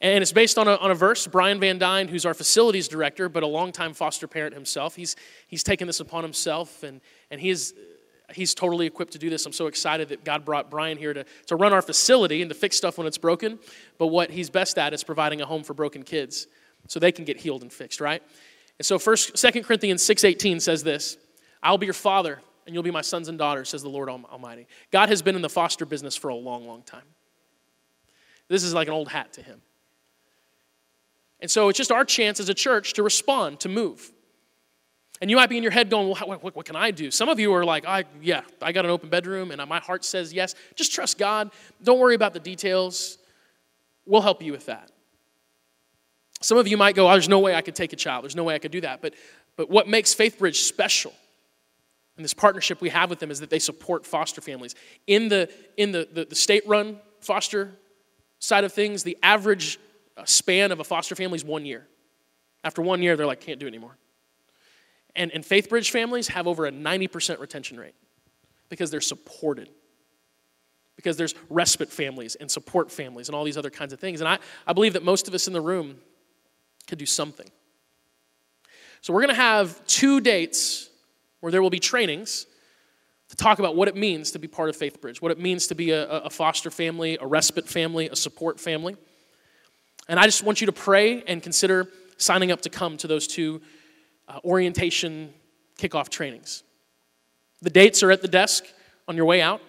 [0.00, 1.26] And it's based on a, on a verse.
[1.26, 5.16] Brian Van Dyne, who's our facilities director, but a longtime foster parent himself, he's,
[5.48, 7.00] he's taken this upon himself, and,
[7.32, 7.74] and he is,
[8.32, 9.44] he's totally equipped to do this.
[9.44, 12.54] I'm so excited that God brought Brian here to, to run our facility and to
[12.54, 13.58] fix stuff when it's broken.
[13.98, 16.46] But what he's best at is providing a home for broken kids
[16.86, 18.22] so they can get healed and fixed, right?
[18.78, 21.16] And so first, 2 Corinthians 6.18 says this,
[21.60, 24.68] I'll be your father, and you'll be my sons and daughters, says the Lord Almighty.
[24.92, 27.02] God has been in the foster business for a long, long time.
[28.46, 29.60] This is like an old hat to him.
[31.40, 34.12] And so it's just our chance as a church to respond, to move.
[35.20, 37.10] And you might be in your head going, well, what, what, can I do?
[37.10, 40.04] Some of you are like, I, yeah, I got an open bedroom and my heart
[40.04, 40.54] says yes.
[40.76, 41.50] Just trust God.
[41.82, 43.18] Don't worry about the details.
[44.06, 44.90] We'll help you with that.
[46.40, 48.22] Some of you might go, oh, there's no way I could take a child.
[48.22, 49.02] There's no way I could do that.
[49.02, 49.14] But,
[49.56, 51.12] but what makes FaithBridge special
[52.16, 54.74] and this partnership we have with them is that they support foster families.
[55.06, 57.72] In the, in the, the, the state run foster
[58.40, 59.78] side of things, the average
[60.26, 61.86] span of a foster family is one year.
[62.64, 63.96] After one year, they're like, can't do it anymore.
[65.14, 67.94] And, and FaithBridge families have over a 90% retention rate
[68.68, 69.68] because they're supported.
[70.96, 74.20] Because there's respite families and support families and all these other kinds of things.
[74.20, 75.96] And I, I believe that most of us in the room
[76.86, 77.48] could do something.
[79.00, 80.90] So we're going to have two dates
[81.40, 82.46] where there will be trainings
[83.28, 85.74] to talk about what it means to be part of FaithBridge, what it means to
[85.74, 88.96] be a, a foster family, a respite family, a support family.
[90.08, 93.26] And I just want you to pray and consider signing up to come to those
[93.26, 93.60] two
[94.26, 95.32] uh, orientation
[95.78, 96.62] kickoff trainings.
[97.62, 98.64] The dates are at the desk
[99.06, 99.60] on your way out.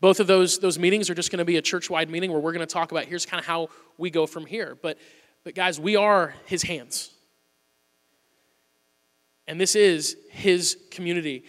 [0.00, 2.40] Both of those, those meetings are just going to be a church wide meeting where
[2.40, 4.76] we're going to talk about here's kind of how we go from here.
[4.80, 4.98] But,
[5.42, 7.10] but guys, we are his hands.
[9.48, 11.44] And this is his community.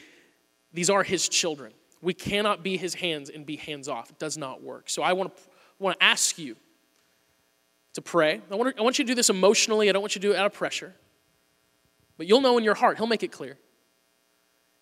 [0.74, 1.74] These are his children.
[2.02, 4.10] We cannot be his hands and be hands off.
[4.10, 4.90] It does not work.
[4.90, 5.44] So I want to,
[5.78, 6.56] want to ask you
[7.94, 8.42] to pray.
[8.52, 9.90] I want, I want you to do this emotionally.
[9.90, 10.94] I don't want you to do it out of pressure.
[12.18, 13.58] But you'll know in your heart, He'll make it clear.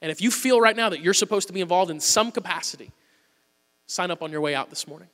[0.02, 2.92] And if you feel right now that you're supposed to be involved in some capacity,
[3.88, 5.08] sign up on your way out this morning.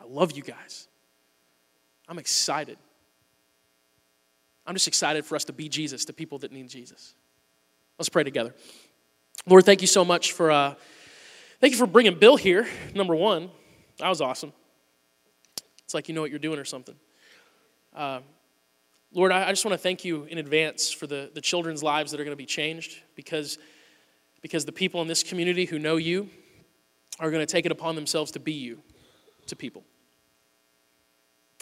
[0.00, 0.86] I love you guys.
[2.08, 2.78] I'm excited.
[4.66, 7.14] I'm just excited for us to be Jesus to people that need Jesus.
[7.98, 8.54] Let's pray together.
[9.46, 10.74] Lord, thank you so much for uh,
[11.60, 12.68] thank you for bringing Bill here.
[12.94, 13.50] Number one,
[13.98, 14.52] that was awesome.
[15.88, 16.94] It's like you know what you're doing or something.
[17.96, 18.20] Uh,
[19.14, 22.10] Lord, I, I just want to thank you in advance for the, the children's lives
[22.10, 23.56] that are going to be changed because,
[24.42, 26.28] because the people in this community who know you
[27.18, 28.82] are going to take it upon themselves to be you
[29.46, 29.82] to people.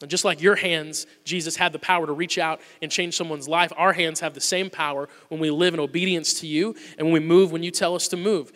[0.02, 3.46] And just like your hands, Jesus had the power to reach out and change someone's
[3.46, 7.06] life, our hands have the same power when we live in obedience to you and
[7.06, 8.50] when we move when you tell us to move.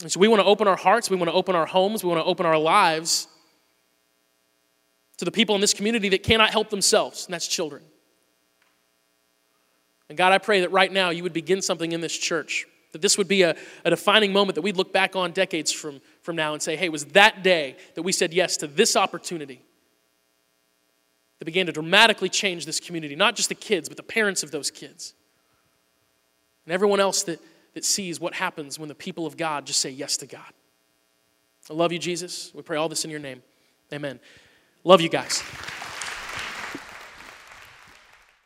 [0.00, 2.08] And so we want to open our hearts, we want to open our homes, we
[2.08, 3.28] want to open our lives
[5.18, 7.82] to the people in this community that cannot help themselves, and that's children.
[10.08, 13.00] And God, I pray that right now you would begin something in this church, that
[13.00, 16.36] this would be a, a defining moment that we'd look back on decades from, from
[16.36, 19.62] now and say, hey, it was that day that we said yes to this opportunity
[21.38, 24.50] that began to dramatically change this community, not just the kids, but the parents of
[24.50, 25.14] those kids.
[26.66, 27.40] And everyone else that,
[27.74, 30.52] that sees what happens when the people of God just say yes to God.
[31.70, 32.52] I love you, Jesus.
[32.54, 33.42] We pray all this in your name.
[33.92, 34.20] Amen.
[34.86, 35.42] Love you guys.